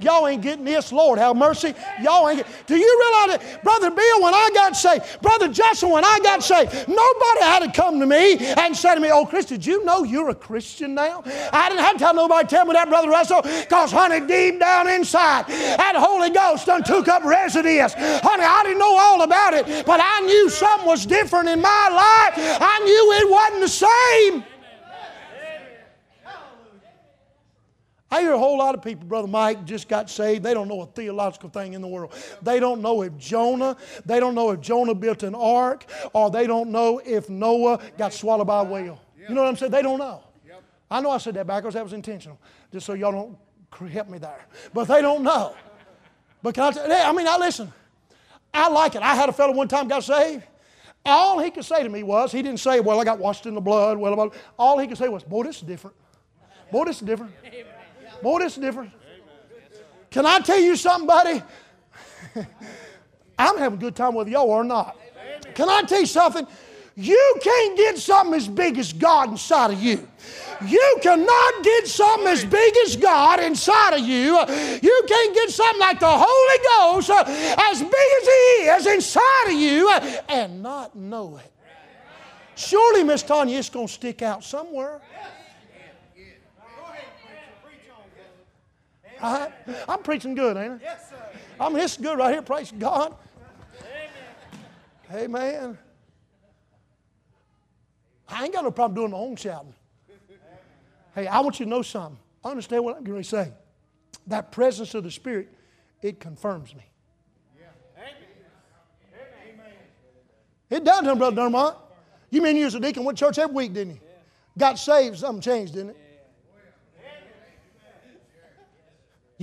[0.00, 1.18] Y'all ain't getting this, Lord.
[1.18, 1.74] Have mercy.
[2.02, 2.38] Y'all ain't.
[2.38, 6.18] Get, do you realize that, Brother Bill, when I got saved, Brother Justin, when I
[6.22, 9.64] got saved, nobody had to come to me and say to me, Oh, Chris, did
[9.64, 11.22] you know you're a Christian now?
[11.52, 14.88] I didn't have to tell nobody tell me that, Brother Russell, because, honey, deep down
[14.88, 17.94] inside, that Holy Ghost done took up residence.
[17.94, 21.88] Honey, I didn't know all about it, but I knew something was different in my
[21.90, 22.34] life.
[22.60, 24.53] I knew it wasn't the same.
[28.14, 30.44] I hear a whole lot of people, Brother Mike, just got saved.
[30.44, 32.12] They don't know a theological thing in the world.
[32.42, 36.46] They don't know if Jonah, they don't know if Jonah built an ark, or they
[36.46, 39.00] don't know if Noah got swallowed by a whale.
[39.16, 39.72] You know what I'm saying?
[39.72, 40.22] They don't know.
[40.88, 41.74] I know I said that backwards.
[41.74, 42.38] That was intentional,
[42.72, 44.46] just so y'all don't help me there.
[44.72, 45.56] But they don't know.
[46.40, 47.72] But can I tell you, I mean, I listen.
[48.52, 49.02] I like it.
[49.02, 50.44] I had a fellow one time got saved.
[51.04, 53.54] All he could say to me was, he didn't say, well, I got washed in
[53.56, 53.98] the blood.
[53.98, 55.96] Well, all he could say was, boy, this is different.
[56.70, 57.32] Boy, this is different.
[58.22, 58.92] Boy, this is different.
[60.10, 61.42] Can I tell you something, buddy?
[63.38, 64.96] I'm having a good time with y'all or not.
[65.54, 66.46] Can I tell you something?
[66.96, 70.08] You can't get something as big as God inside of you.
[70.64, 74.38] You cannot get something as big as God inside of you.
[74.80, 77.24] You can't get something like the Holy Ghost uh,
[77.70, 81.50] as big as He is inside of you uh, and not know it.
[82.54, 85.00] Surely, Miss Tanya, it's going to stick out somewhere.
[89.24, 89.52] Right?
[89.88, 90.78] I'm preaching good, ain't I?
[90.82, 91.16] Yes, sir.
[91.58, 92.42] I'm this good right here.
[92.42, 93.14] Praise God.
[95.10, 95.24] Amen.
[95.24, 95.78] Amen.
[98.28, 99.72] I ain't got no problem doing my own shouting.
[101.14, 102.18] Hey, I want you to know something.
[102.44, 103.52] I understand what I'm going to say.
[104.26, 105.48] That presence of the Spirit,
[106.02, 106.84] it confirms me.
[107.96, 108.14] Amen.
[110.68, 111.76] It does, Brother Dermont.
[112.30, 114.00] You mean you was a deacon, went to church every week, didn't you?
[114.58, 116.03] Got saved, something changed, didn't it?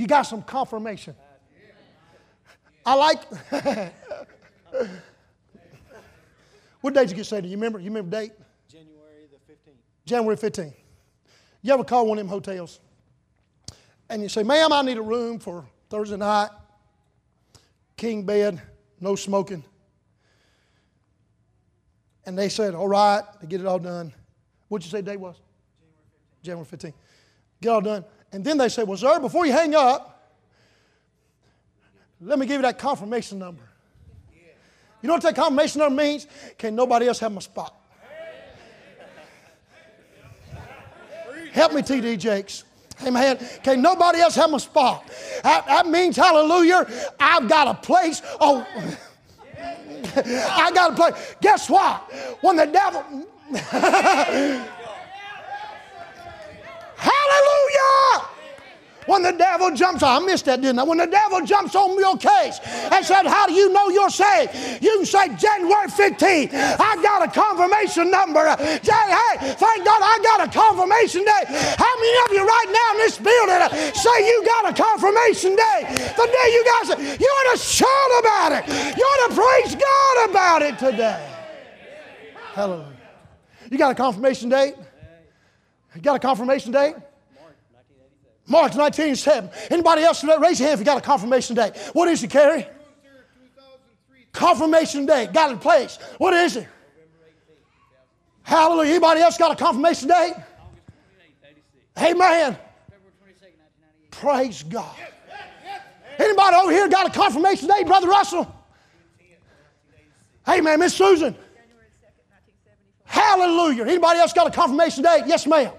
[0.01, 1.13] You got some confirmation.
[2.83, 3.23] I like.
[6.81, 7.43] what date did you get saved?
[7.43, 7.77] Do you remember?
[7.77, 8.31] You remember date?
[8.67, 9.75] January the 15th.
[10.03, 10.73] January 15th.
[11.61, 12.79] You ever call one of them hotels
[14.09, 16.49] and you say, ma'am, I need a room for Thursday night,
[17.95, 18.59] king bed,
[18.99, 19.63] no smoking.
[22.25, 24.15] And they said, all right, to get it all done.
[24.67, 25.35] What'd you say date was?
[26.41, 26.71] January 15th.
[26.71, 26.93] January 15th.
[27.61, 28.03] Get all done.
[28.31, 30.11] And then they say, Well, sir, before you hang up,
[32.21, 33.63] let me give you that confirmation number.
[35.01, 36.27] You know what that confirmation number means?
[36.57, 37.75] Can nobody else have my spot?
[41.51, 42.63] Help me, TD Jakes.
[43.05, 43.39] Amen.
[43.63, 45.09] Can nobody else have my spot?
[45.43, 46.87] That, that means, hallelujah,
[47.19, 48.21] I've got a place.
[48.39, 48.65] Oh,
[50.15, 51.35] I got a place.
[51.41, 52.11] Guess what?
[52.41, 53.27] When the devil.
[57.01, 58.27] Hallelujah!
[59.07, 60.83] When the devil jumps I missed that, didn't I?
[60.83, 64.53] When the devil jumps on your case and said, How do you know you're saved?
[64.81, 68.45] You can say, January 15th, I got a confirmation number.
[68.55, 68.77] Hey,
[69.57, 71.43] thank God I got a confirmation day.
[71.75, 75.79] How many of you right now in this building say you got a confirmation day?
[76.15, 78.97] The day you guys, you ought to shout about it.
[78.97, 81.27] You ought to praise God about it today.
[82.53, 82.93] Hallelujah.
[83.71, 84.75] You got a confirmation date?
[85.95, 86.95] You got a confirmation date?
[88.47, 89.49] March 1987.
[89.69, 91.75] Anybody else raise your hand if you got a confirmation date?
[91.93, 92.67] What is it, Carrie?
[94.33, 95.33] Confirmation date.
[95.33, 95.97] Got it in place.
[96.17, 96.67] What is it?
[98.43, 98.91] Hallelujah.
[98.91, 100.33] Anybody else got a confirmation date?
[101.97, 102.57] Hey, Amen.
[104.09, 104.95] Praise God.
[106.17, 108.53] Anybody over here got a confirmation date, Brother Russell?
[110.47, 110.79] Amen.
[110.79, 111.35] Miss Susan.
[113.05, 113.85] Hallelujah.
[113.85, 115.23] Anybody else got a confirmation date?
[115.27, 115.71] Yes, ma'am.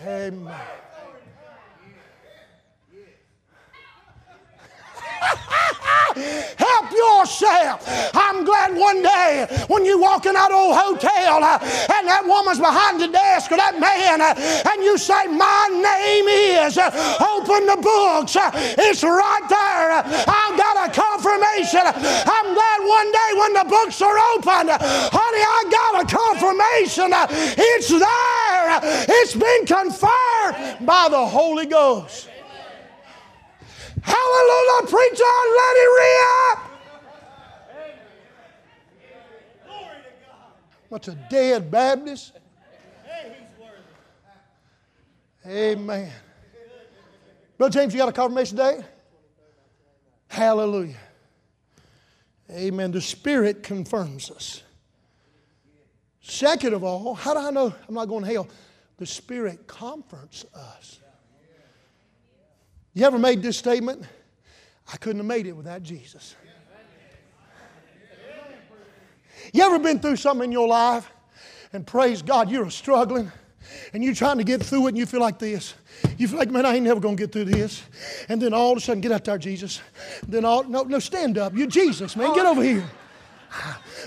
[0.00, 0.87] Amen.
[6.56, 7.84] Help yourself.
[8.14, 11.58] I'm glad one day when you walk in that old hotel uh,
[11.96, 14.34] and that woman's behind the desk or that man uh,
[14.72, 16.90] and you say, My name is, uh,
[17.22, 18.36] open the books.
[18.78, 20.02] It's right there.
[20.26, 21.84] I've got a confirmation.
[21.84, 27.10] I'm glad one day when the books are open, honey, I got a confirmation.
[27.58, 28.80] It's there.
[29.08, 32.28] It's been confirmed by the Holy Ghost.
[34.08, 36.58] Hallelujah, preacher, let it rip.
[40.88, 42.32] What's a dead Baptist?
[45.46, 46.10] Amen.
[47.56, 48.80] Brother James, you got a confirmation date?
[50.28, 50.96] Hallelujah.
[52.50, 52.92] Amen.
[52.92, 54.62] The Spirit confirms us.
[56.20, 58.48] Second of all, how do I know I'm not going to hell?
[58.98, 61.00] The Spirit comforts us.
[62.98, 64.02] You ever made this statement?
[64.92, 66.34] I couldn't have made it without Jesus.
[69.52, 71.08] You ever been through something in your life
[71.72, 73.30] and praise God, you're struggling
[73.92, 75.74] and you're trying to get through it and you feel like this.
[76.16, 77.84] You feel like, man, I ain't never gonna get through this.
[78.28, 79.80] And then all of a sudden, get out there, Jesus.
[80.26, 81.54] Then all no, no, stand up.
[81.54, 82.34] You're Jesus, man.
[82.34, 82.84] Get over here.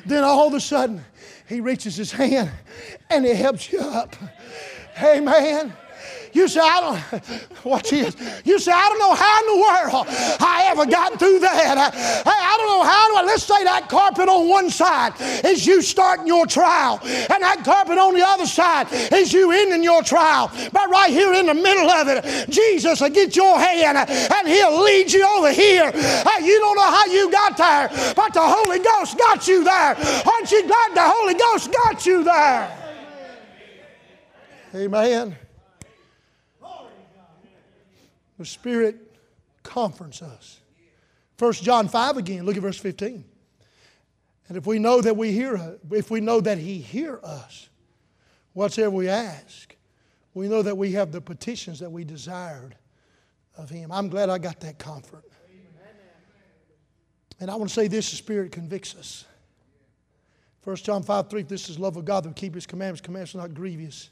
[0.06, 1.02] Then all of a sudden,
[1.48, 2.52] he reaches his hand
[3.10, 4.18] and he helps you up.
[4.96, 5.72] Hey man.
[6.34, 6.80] You say, I
[7.12, 8.16] don't, watch this.
[8.46, 10.06] You say, I don't know how in the world
[10.40, 11.94] I ever got through that.
[11.94, 15.14] Hey, I don't know how, let's say that carpet on one side
[15.46, 19.84] is you starting your trial, and that carpet on the other side is you ending
[19.84, 20.52] your trial.
[20.72, 24.82] But right here in the middle of it, Jesus will get your hand and he'll
[24.84, 25.92] lead you over here.
[25.92, 29.96] Hey, you don't know how you got there, but the Holy Ghost got you there.
[30.26, 32.78] Aren't you glad the Holy Ghost got you there?
[34.74, 35.36] Amen.
[38.42, 38.96] The Spirit
[39.62, 40.62] comforts us.
[41.38, 43.24] 1 John 5 again, look at verse 15.
[44.48, 47.70] And if we know that we hear, if we know that He hear us,
[48.54, 49.76] whatsoever we ask,
[50.34, 52.76] we know that we have the petitions that we desired
[53.60, 53.92] of Him.
[53.92, 55.24] I'm glad I got that comfort.
[57.40, 59.26] And I want to say this the Spirit convicts us.
[60.64, 63.02] 1 John 5 3, this is love of God that will keep His commandments.
[63.02, 64.10] Commandments are not grievous.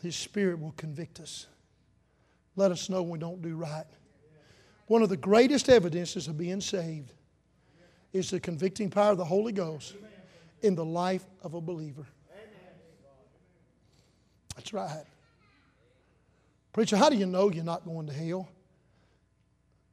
[0.00, 1.46] His Spirit will convict us
[2.56, 3.84] let us know when we don't do right.
[4.86, 7.12] One of the greatest evidences of being saved
[8.12, 9.94] is the convicting power of the Holy Ghost
[10.62, 12.06] in the life of a believer.
[14.56, 15.04] That's right.
[16.72, 18.48] Preacher, how do you know you're not going to hell?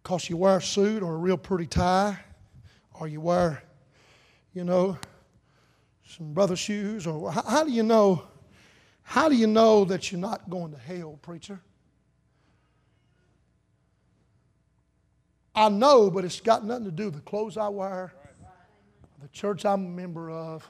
[0.01, 2.17] Because you wear a suit or a real pretty tie,
[2.93, 3.63] or you wear,
[4.53, 4.97] you know,
[6.05, 8.23] some brother shoes, or how, how do you know?
[9.01, 11.59] How do you know that you're not going to hell, preacher?
[15.55, 18.13] I know, but it's got nothing to do with the clothes I wear,
[19.21, 20.67] the church I'm a member of.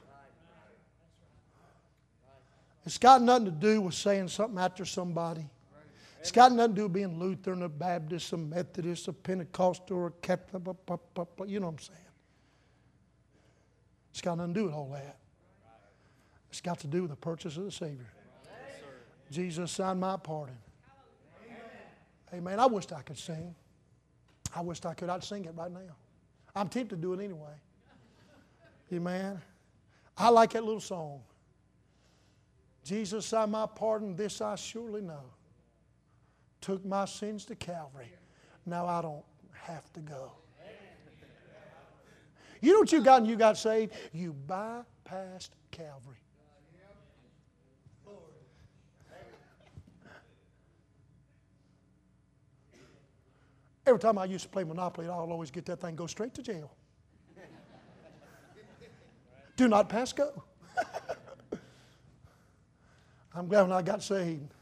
[2.86, 5.50] It's got nothing to do with saying something after somebody.
[6.19, 10.12] It's got nothing to do with being Lutheran, a Baptist, a Methodist, a Pentecostal, or
[10.22, 10.63] Catholic.
[11.48, 12.00] You know what I'm saying?
[14.12, 15.17] It's got nothing to do with all that.
[16.50, 18.12] It's got to do with the purchase of the Savior.
[19.32, 20.58] Jesus signed my pardon.
[22.34, 22.60] Amen.
[22.60, 23.56] I wished I could sing.
[24.56, 25.10] I wished I could.
[25.10, 25.80] I'd sing it right now.
[26.56, 27.54] I'm tempted to do it anyway.
[28.92, 29.42] Amen.
[30.18, 31.22] I like that little song.
[32.84, 35.24] Jesus, I my pardon, this I surely know.
[36.62, 38.13] Took my sins to Calvary.
[38.66, 40.34] Now I don't have to go.
[42.62, 43.94] You know what you got when you got saved?
[44.13, 46.23] You bypassed Calvary.
[53.86, 56.41] Every time I used to play Monopoly, I'll always get that thing go straight to
[56.41, 56.72] jail.
[59.58, 60.43] Do not pass go.
[63.36, 64.54] I'm glad when I got saved,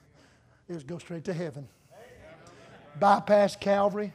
[0.68, 1.68] it was go straight to heaven.
[3.00, 4.12] Bypass Calvary.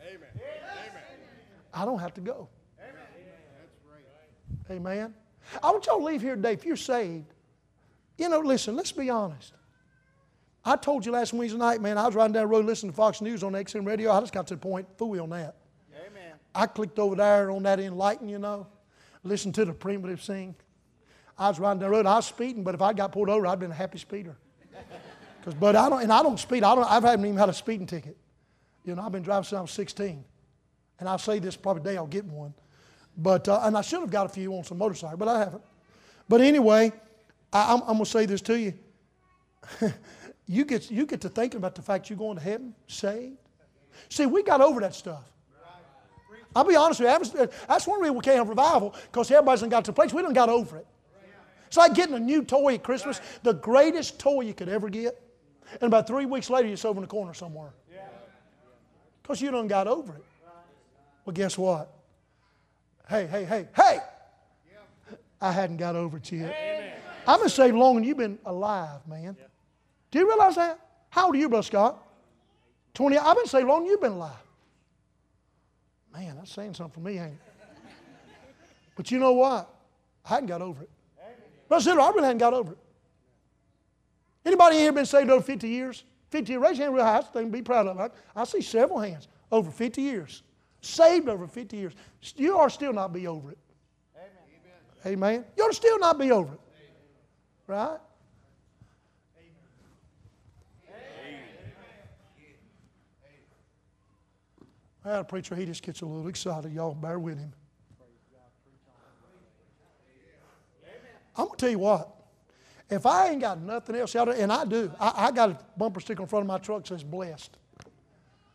[0.00, 0.28] Amen.
[1.72, 2.48] I don't have to go.
[4.70, 5.14] Amen.
[5.62, 6.52] I want y'all to leave here today.
[6.52, 7.26] If you're saved,
[8.16, 9.52] you know, listen, let's be honest.
[10.64, 12.96] I told you last Wednesday night, man, I was riding down the road listening to
[12.96, 14.10] Fox News on XM radio.
[14.10, 15.56] I just got to the point, fooey on that.
[15.94, 16.32] Amen.
[16.54, 18.66] I clicked over there on that enlighten, you know.
[19.24, 20.54] listen to the primitive sing.
[21.38, 23.46] I was riding down the road, I was speeding, but if I got pulled over,
[23.46, 24.36] I'd been a happy speeder.
[25.44, 26.62] Cause, but I don't, and I don't speed.
[26.62, 28.16] I don't, I haven't even had a speeding ticket.
[28.84, 30.24] You know, I've been driving since I was 16.
[31.00, 32.54] And I'll say this probably day I'll get one.
[33.16, 35.62] But, uh, and I should have got a few on some motorcycle, but I haven't.
[36.28, 36.92] But anyway,
[37.52, 38.74] I, am going to say this to you.
[40.46, 43.36] you, get, you get to thinking about the fact you're going to heaven saved.
[44.08, 45.24] See, we got over that stuff.
[46.56, 49.84] I'll be honest with you, that's one reason we can't have revival, because everybody's got
[49.86, 50.12] to a place.
[50.12, 50.86] We don't got over it.
[51.66, 55.20] It's like getting a new toy at Christmas, the greatest toy you could ever get.
[55.80, 57.72] And about three weeks later, it's over in the corner somewhere.
[59.22, 60.24] Because you done got over it.
[61.24, 61.90] Well, guess what?
[63.08, 63.98] Hey, hey, hey, hey!
[65.40, 67.00] I hadn't got over it yet.
[67.26, 69.36] I've been saved longer than you've been alive, man.
[70.14, 70.78] Do you realize that?
[71.10, 72.00] How old are you, Brother Scott?
[72.94, 73.18] 20.
[73.18, 74.30] I've been saved long you've been alive.
[76.12, 77.40] Man, that's saying something for me, ain't it?
[78.94, 79.68] But you know what?
[80.24, 80.90] I hadn't got over it.
[81.66, 82.78] Brother Sidler, I really hadn't got over it.
[84.46, 86.04] Anybody here been saved over 50 years?
[86.30, 86.62] 50 years?
[86.62, 87.20] Raise your hand real high.
[87.20, 87.98] Thing to be proud of.
[87.98, 89.26] I, I see several hands.
[89.50, 90.44] Over 50 years.
[90.80, 91.92] Saved over 50 years.
[92.36, 93.58] You are still not be over it.
[95.04, 95.12] Amen.
[95.12, 95.44] Amen.
[95.56, 96.60] You ought to still not be over it.
[97.66, 97.98] Right?
[105.04, 106.72] I had a preacher, he just gets a little excited.
[106.72, 107.52] Y'all bear with him.
[111.36, 112.10] I'm going to tell you what.
[112.88, 116.00] If I ain't got nothing else out and I do, I, I got a bumper
[116.00, 117.56] sticker in front of my truck that says blessed.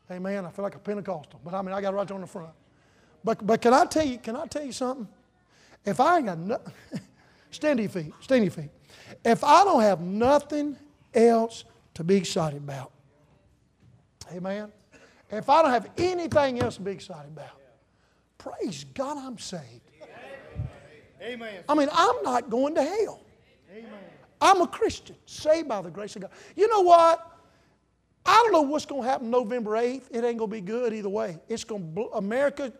[0.09, 0.45] Amen.
[0.45, 2.27] I feel like a Pentecostal, but I mean, I got it right there on the
[2.27, 2.51] front.
[3.23, 5.07] But, but can I tell you, can I tell you something?
[5.85, 6.73] If I ain't got nothing,
[7.51, 8.69] stand your feet, stand your feet.
[9.25, 10.77] If I don't have nothing
[11.13, 11.63] else
[11.95, 12.91] to be excited about,
[14.31, 14.71] amen.
[15.31, 17.59] If I don't have anything else to be excited about,
[18.37, 19.81] praise God, I'm saved.
[21.21, 21.63] Amen.
[21.67, 23.21] I mean, I'm not going to hell.
[23.71, 23.89] Amen.
[24.41, 26.31] I'm a Christian, saved by the grace of God.
[26.55, 27.25] You know what?
[28.25, 30.03] I don't know what's going to happen November 8th.
[30.11, 31.39] It ain't going to be good either way.
[31.47, 32.71] It's going to, America,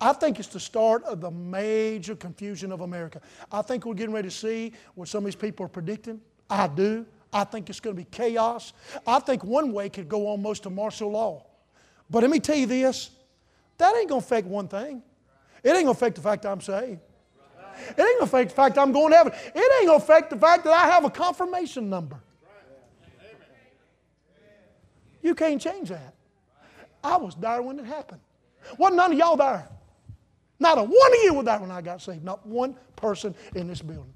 [0.00, 3.20] I think it's the start of the major confusion of America.
[3.50, 6.20] I think we're getting ready to see what some of these people are predicting.
[6.50, 7.06] I do.
[7.32, 8.72] I think it's going to be chaos.
[9.06, 11.44] I think one way could go almost to martial law.
[12.10, 13.10] But let me tell you this
[13.78, 15.02] that ain't going to affect one thing.
[15.62, 17.00] It ain't going to affect the fact I'm saved.
[17.90, 19.32] It ain't going to affect the fact I'm going to heaven.
[19.54, 22.18] It ain't going to affect the fact that I have a confirmation number.
[25.22, 26.14] You can't change that.
[27.02, 28.20] I was there when it happened.
[28.78, 29.68] Wasn't none of y'all there.
[30.58, 32.24] Not a one of you was there when I got saved.
[32.24, 34.14] Not one person in this building.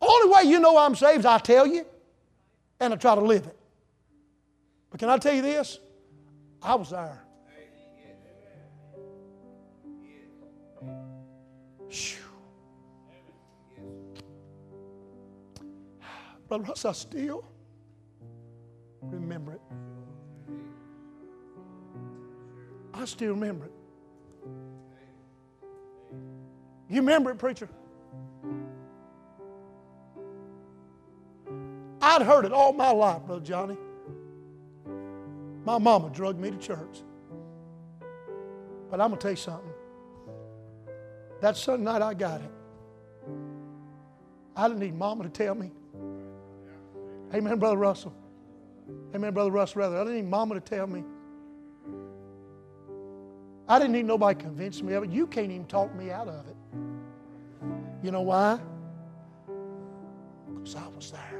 [0.00, 1.86] Only way you know I'm saved is I tell you
[2.80, 3.56] and I try to live it.
[4.92, 5.80] But can I tell you this?
[6.62, 7.18] I was there.
[16.46, 17.42] Brother Russ, I still
[19.00, 19.60] remember it.
[22.92, 23.72] I still remember it.
[26.90, 27.70] You remember it, preacher?
[32.02, 33.78] I'd heard it all my life, Brother Johnny.
[35.64, 37.02] My mama drugged me to church.
[38.90, 39.72] But I'm going to tell you something.
[41.40, 42.50] That Sunday night, I got it.
[44.54, 45.70] I didn't need mama to tell me.
[47.34, 48.14] Amen, Brother Russell.
[49.14, 49.96] Amen, Brother Russ, rather.
[49.96, 51.04] I didn't need mama to tell me.
[53.68, 55.10] I didn't need nobody to convince me of it.
[55.10, 56.56] You can't even talk me out of it.
[58.02, 58.58] You know why?
[60.48, 61.31] Because I was there.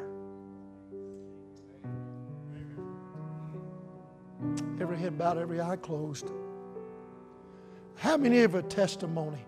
[4.93, 6.31] Every head bowed, every eye closed.
[7.97, 9.43] How many of a testimony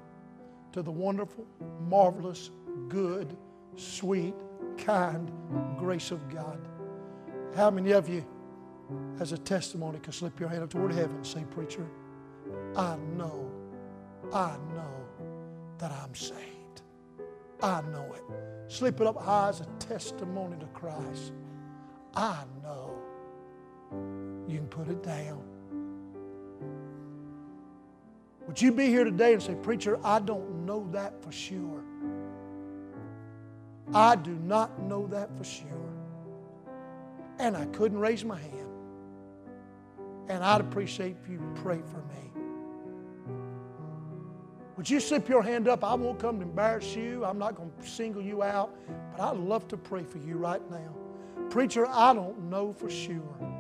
[0.73, 1.47] to the wonderful,
[1.87, 2.51] marvelous,
[2.89, 3.37] good,
[3.77, 4.33] sweet,
[4.79, 5.31] kind
[5.77, 6.67] grace of God?
[7.55, 8.25] How many of you,
[9.21, 11.87] as a testimony, can slip your hand up toward heaven and say, Preacher,
[12.75, 13.53] I know,
[14.33, 15.05] I know
[15.77, 16.81] that I'm saved.
[17.63, 18.73] I know it.
[18.73, 21.35] Slip it up high as a testimony to Christ.
[22.15, 22.95] I know.
[24.49, 25.43] You can put it down.
[28.47, 31.83] Would you be here today and say, Preacher, I don't know that for sure?
[33.93, 35.85] I do not know that for sure
[37.39, 38.69] and I couldn't raise my hand.
[40.29, 42.43] And I'd appreciate if you pray for me.
[44.77, 45.85] Would you slip your hand up?
[45.85, 47.25] I won't come to embarrass you.
[47.25, 48.75] I'm not going to single you out,
[49.13, 50.95] but I'd love to pray for you right now.
[51.51, 53.54] Preacher, I don't know for sure.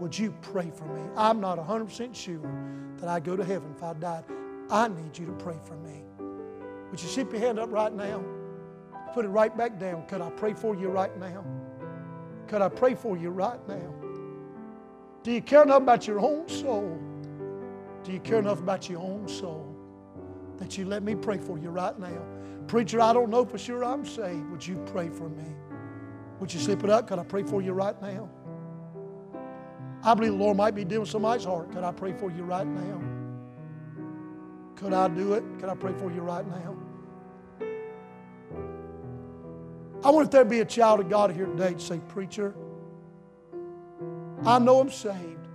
[0.00, 1.02] Would you pray for me?
[1.16, 2.40] I'm not 100% sure
[2.98, 4.24] that I go to heaven if I died.
[4.70, 6.02] I need you to pray for me.
[6.90, 8.22] Would you keep your hand up right now?
[9.14, 10.06] Put it right back down.
[10.06, 11.44] Could I pray for you right now?
[12.46, 13.94] Could I pray for you right now?
[15.22, 16.98] Do you care enough about your own soul?
[18.04, 19.74] Do you care enough about your own soul
[20.58, 22.22] that you let me pray for you right now?
[22.66, 24.50] Preacher, I don't know for sure I'm saved.
[24.50, 25.44] Would you pray for me?
[26.40, 27.08] Would you slip it up?
[27.08, 28.30] Could I pray for you right now?
[30.02, 31.72] I believe the Lord might be doing somebody's heart.
[31.72, 33.00] Could I pray for you right now?
[34.76, 35.42] Could I do it?
[35.58, 36.76] Could I pray for you right now?
[40.04, 42.54] I wonder if there'd be a child of God here today to say, Preacher,
[44.44, 45.48] I know I'm saved.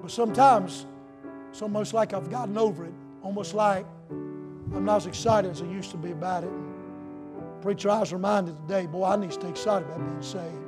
[0.00, 0.86] But sometimes
[1.50, 2.94] it's almost like I've gotten over it.
[3.22, 6.50] Almost like I'm not as excited as I used to be about it.
[7.60, 10.67] Preacher, I was reminded today, boy, I need to stay excited about being saved.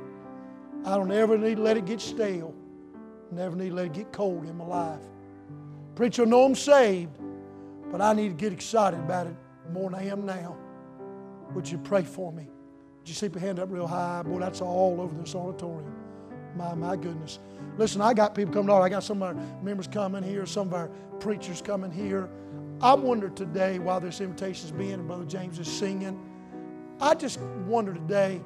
[0.85, 2.53] I don't ever need to let it get stale.
[3.31, 5.01] Never need to let it get cold in my life.
[5.95, 7.17] Preacher, know I'm saved,
[7.91, 9.35] but I need to get excited about it
[9.71, 10.57] more than I am now.
[11.53, 12.47] Would you pray for me?
[12.99, 14.23] Would you keep your hand up real high?
[14.23, 15.93] Boy, that's all over this auditorium.
[16.55, 17.39] My, my goodness.
[17.77, 18.81] Listen, I got people coming on.
[18.81, 20.87] I got some of our members coming here, some of our
[21.19, 22.29] preachers coming here.
[22.81, 26.19] I wonder today, while this invitation is being and Brother James is singing,
[26.99, 28.41] I just wonder today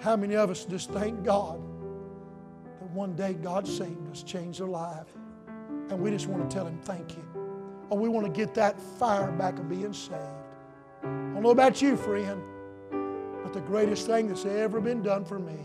[0.00, 1.60] how many of us just thank God
[2.80, 5.06] that one day God saved us, changed our life,
[5.90, 7.24] and we just want to tell Him thank you.
[7.90, 10.14] Or we want to get that fire back of being saved.
[11.02, 12.42] I don't know about you, friend,
[13.42, 15.58] but the greatest thing that's ever been done for me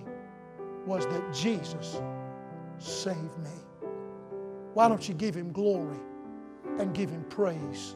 [0.86, 2.02] was that Jesus
[2.78, 3.50] saved me.
[4.74, 6.00] Why don't you give Him glory
[6.78, 7.96] and give Him praise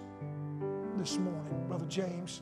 [0.98, 2.42] this morning, Brother James?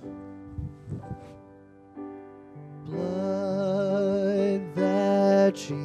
[2.91, 5.77] Blood that Jesus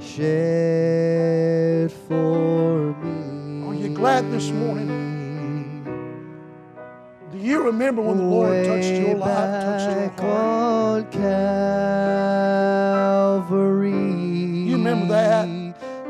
[0.00, 3.68] shed for me.
[3.68, 5.84] Are you glad this morning?
[7.30, 10.76] Do you remember when the Lord touched your life, touched your heart?
[10.86, 11.04] on
[13.42, 13.90] Calvary.
[13.90, 15.46] You remember that?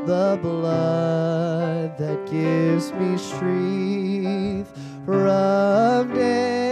[0.05, 4.71] The blood that gives me strength
[5.05, 6.66] from day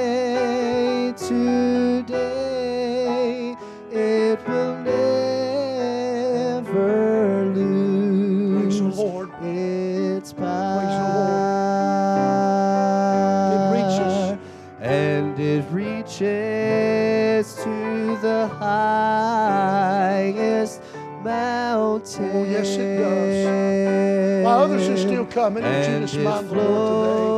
[1.18, 3.56] to day.
[3.92, 6.64] It will never
[7.54, 9.30] Praise the lose Lord.
[9.42, 10.82] its Praise the power.
[13.54, 14.38] It reaches.
[14.82, 19.62] And it reaches to the highest
[21.24, 22.32] mountain.
[22.34, 24.44] Oh, yes, it does.
[24.46, 27.35] While others are still coming, would you And just it mind Lord flows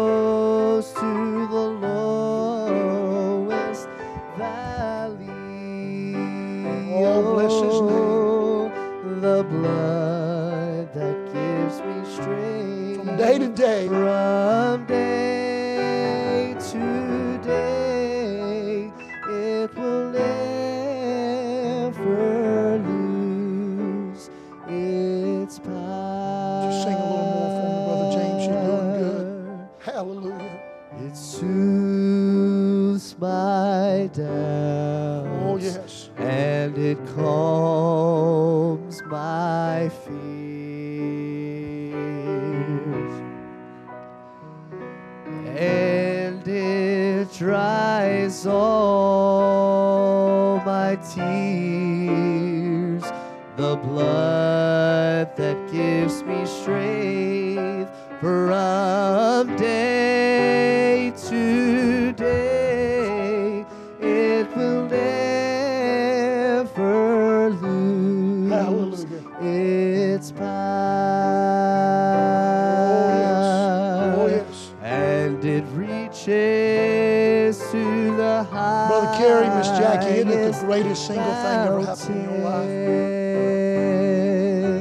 [77.72, 82.16] to the highest Brother Carey, Miss Jackie, isn't it the greatest single thing ever happened
[82.16, 82.68] in your life?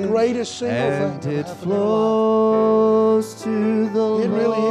[0.09, 1.87] Greatest single and thing it ever in your life.
[3.29, 4.65] flows to the It really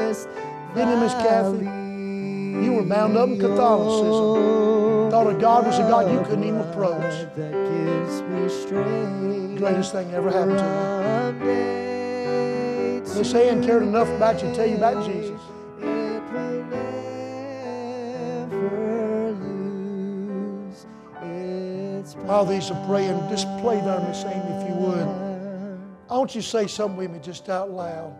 [0.00, 0.26] is.
[0.74, 1.66] Isn't it, Miss Kathy?
[2.64, 5.10] You were bound up in Catholicism.
[5.12, 7.28] Thought a God was a God you couldn't even approach.
[7.36, 9.58] That gives me strength.
[9.58, 10.64] Greatest thing ever happened to
[11.46, 11.77] you.
[13.18, 15.40] Miss Ann cared enough about you to tell you about Jesus.
[22.24, 25.08] While these are praying, just play there, Miss Amy, if you would.
[26.08, 28.14] I want you to say something with me just out loud.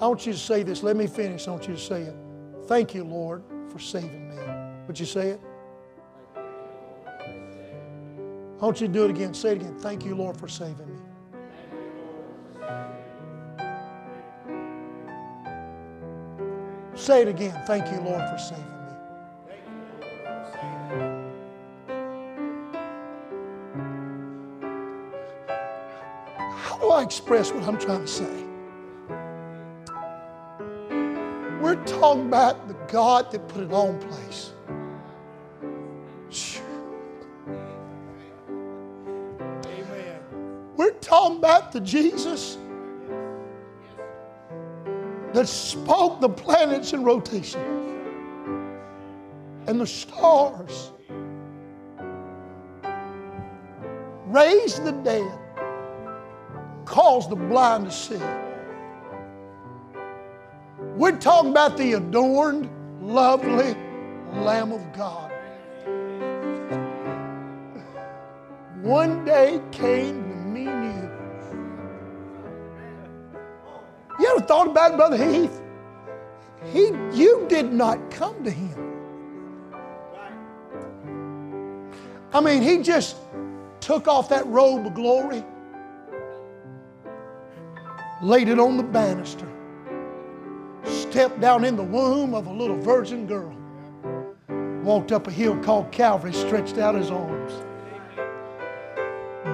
[0.00, 0.82] I want you to say this.
[0.82, 1.46] Let me finish.
[1.46, 2.16] I want you to say it.
[2.66, 4.36] Thank you, Lord, for saving me.
[4.86, 5.40] Would you say it?
[6.36, 6.40] I
[8.64, 9.34] want you to do it again.
[9.34, 9.78] Say it again.
[9.78, 11.05] Thank you, Lord, for saving me.
[16.96, 17.62] Say it again.
[17.66, 18.70] Thank you, Lord, for saving me.
[26.38, 28.44] How do I express what I'm trying to say?
[31.60, 34.52] We're talking about the God that put it all in place.
[36.30, 36.62] Phew.
[40.76, 42.56] We're talking about the Jesus
[45.32, 47.60] that spoke the planets in rotation
[49.66, 50.92] and the stars,
[54.26, 55.30] raised the dead,
[56.84, 58.20] caused the blind to see.
[60.96, 62.70] We're talking about the adorned,
[63.02, 63.76] lovely
[64.32, 65.32] Lamb of God.
[68.82, 70.25] One day came
[74.46, 75.60] thought about it, Brother Heath?
[76.72, 78.86] He, you did not come to him.
[82.32, 83.16] I mean, he just
[83.80, 85.44] took off that robe of glory,
[88.22, 89.46] laid it on the banister,
[90.84, 93.56] stepped down in the womb of a little virgin girl,
[94.82, 97.52] walked up a hill called Calvary, stretched out his arms,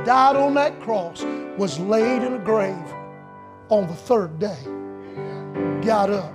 [0.06, 1.22] died on that cross,
[1.56, 2.94] was laid in a grave
[3.68, 4.58] on the third day,
[5.82, 6.32] got up.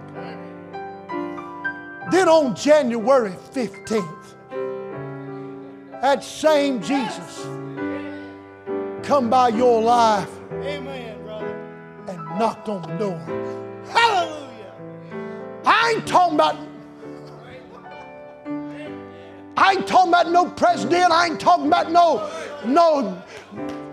[2.11, 4.35] Then on January 15th,
[6.01, 7.45] that same Jesus
[9.03, 11.47] come by your life Amen, brother.
[12.07, 13.19] and knocked on the door.
[13.91, 14.73] Hallelujah.
[15.65, 16.55] I ain't talking about
[19.57, 21.11] I ain't talking about no president.
[21.11, 22.29] I ain't talking about no
[22.65, 23.21] no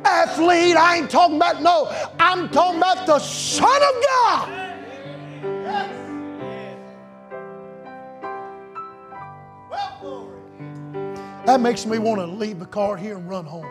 [0.05, 0.77] athlete.
[0.77, 1.91] I ain't talking about no.
[2.21, 4.64] I'm talking about the Son of God.
[11.47, 13.67] That makes me want to leave the car here and run home.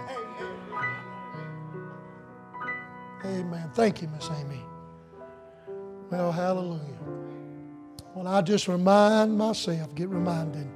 [3.26, 3.70] Amen.
[3.74, 4.62] Thank you, Miss Amy.
[6.12, 6.80] Well, hallelujah.
[8.14, 10.68] When I just remind myself, get reminded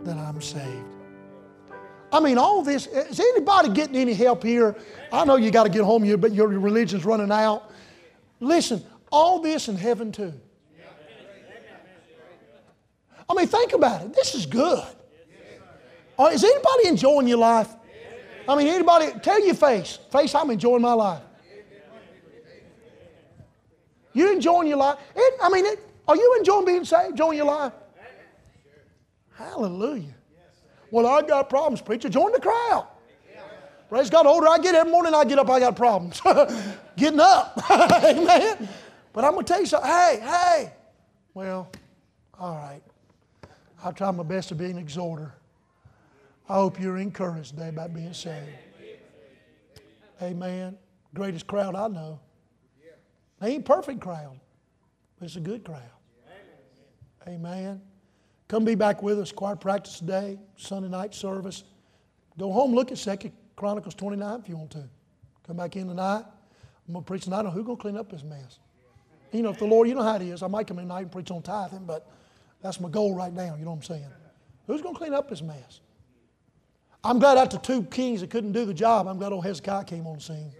[0.00, 0.84] that I'm saved.
[2.12, 4.76] I mean, all this, is anybody getting any help here?
[5.12, 7.70] I know you got to get home, you- but your religion's running out.
[8.38, 10.34] Listen, all this in heaven too.
[13.28, 14.14] I mean, think about it.
[14.14, 14.84] This is good.
[16.20, 17.74] Uh, is anybody enjoying your life?
[18.46, 19.98] I mean, anybody, tell your face.
[20.12, 21.22] Face, I'm enjoying my life.
[24.12, 24.98] You enjoying your life?
[25.16, 27.72] It, I mean, it, are you enjoying being saved, enjoying your life?
[29.34, 30.14] Hallelujah.
[30.90, 32.10] Well, I got problems, preacher.
[32.10, 32.86] Join the crowd.
[33.88, 34.26] Praise God.
[34.26, 36.20] Older I get, every morning I get up, I got problems.
[36.96, 37.58] Getting up.
[37.70, 38.68] Amen.
[39.14, 39.90] But I'm going to tell you something.
[39.90, 40.72] Hey, hey.
[41.32, 41.70] Well,
[42.38, 42.82] all right.
[43.82, 45.32] I'll try my best to be an exhorter.
[46.50, 48.48] I hope you're encouraged today about being saved.
[50.20, 50.76] Amen.
[51.14, 52.18] Greatest crowd I know.
[53.40, 54.36] They ain't perfect crowd,
[55.16, 55.78] but it's a good crowd.
[57.28, 57.80] Amen.
[58.48, 61.62] Come be back with us, choir practice today, Sunday night service.
[62.36, 64.88] Go home, look at Second Chronicles 29 if you want to.
[65.46, 66.24] Come back in tonight.
[66.88, 68.58] I'm going to preach tonight on who's going to clean up this mess.
[69.30, 70.42] You know, if the Lord, you know how it is.
[70.42, 72.10] I might come in tonight and preach on tithing, but
[72.60, 73.54] that's my goal right now.
[73.56, 74.06] You know what I'm saying?
[74.66, 75.80] Who's going to clean up this mess?
[77.02, 80.06] I'm glad the two kings that couldn't do the job, I'm glad old Hezekiah came
[80.06, 80.52] on the scene.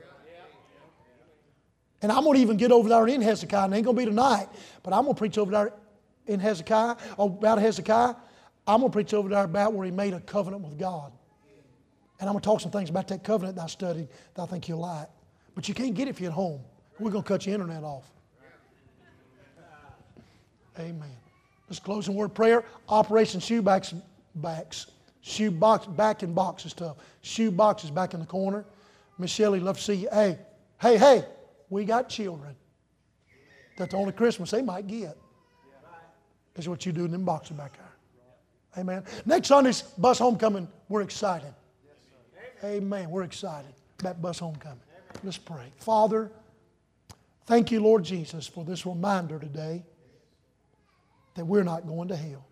[2.02, 3.64] And I'm going to even get over there in Hezekiah.
[3.64, 4.48] And it ain't going to be tonight,
[4.82, 5.72] but I'm going to preach over there
[6.26, 8.14] in Hezekiah, oh, about Hezekiah.
[8.66, 11.12] I'm going to preach over there about where he made a covenant with God.
[12.20, 14.46] And I'm going to talk some things about that covenant that I studied that I
[14.46, 15.08] think you'll like.
[15.54, 16.60] But you can't get it if you're at home.
[16.98, 18.10] We're going to cut your internet off.
[20.78, 21.16] Amen.
[21.68, 22.64] Let's close in word prayer.
[22.88, 24.00] Operation Shoebacks
[24.36, 24.86] backs.
[25.22, 26.96] Shoe box back in box and stuff.
[27.22, 28.64] Shoe boxes back in the corner.
[29.18, 30.08] Miss Shelley, love to see you.
[30.10, 30.38] Hey,
[30.80, 31.24] hey, hey,
[31.68, 32.56] we got children.
[33.76, 35.16] That's the only Christmas they might get.
[36.56, 38.82] Is what you do in them boxes back there.
[38.82, 39.04] Amen.
[39.24, 41.54] Next Sunday's bus homecoming, we're excited.
[42.62, 43.08] Amen.
[43.08, 44.80] We're excited about bus homecoming.
[45.24, 45.72] Let's pray.
[45.78, 46.30] Father,
[47.46, 49.82] thank you, Lord Jesus, for this reminder today
[51.34, 52.44] that we're not going to hell.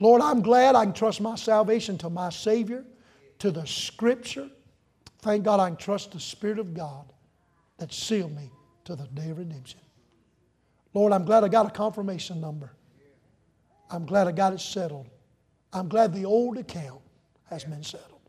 [0.00, 2.84] Lord, I'm glad I can trust my salvation to my Savior,
[3.38, 4.48] to the Scripture.
[5.20, 7.12] Thank God I can trust the Spirit of God
[7.76, 8.50] that sealed me
[8.84, 9.80] to the day of redemption.
[10.94, 12.72] Lord, I'm glad I got a confirmation number.
[13.90, 15.06] I'm glad I got it settled.
[15.72, 17.00] I'm glad the old account
[17.44, 18.20] has been settled.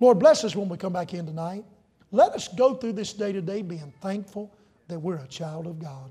[0.00, 1.64] Lord, bless us when we come back in tonight.
[2.10, 4.52] Let us go through this day to day being thankful
[4.88, 6.10] that we're a child of God.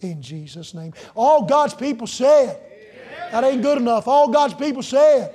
[0.00, 0.92] In Jesus' name.
[1.14, 2.60] All God's people said.
[3.30, 4.06] That ain't good enough.
[4.08, 5.34] All God's people said.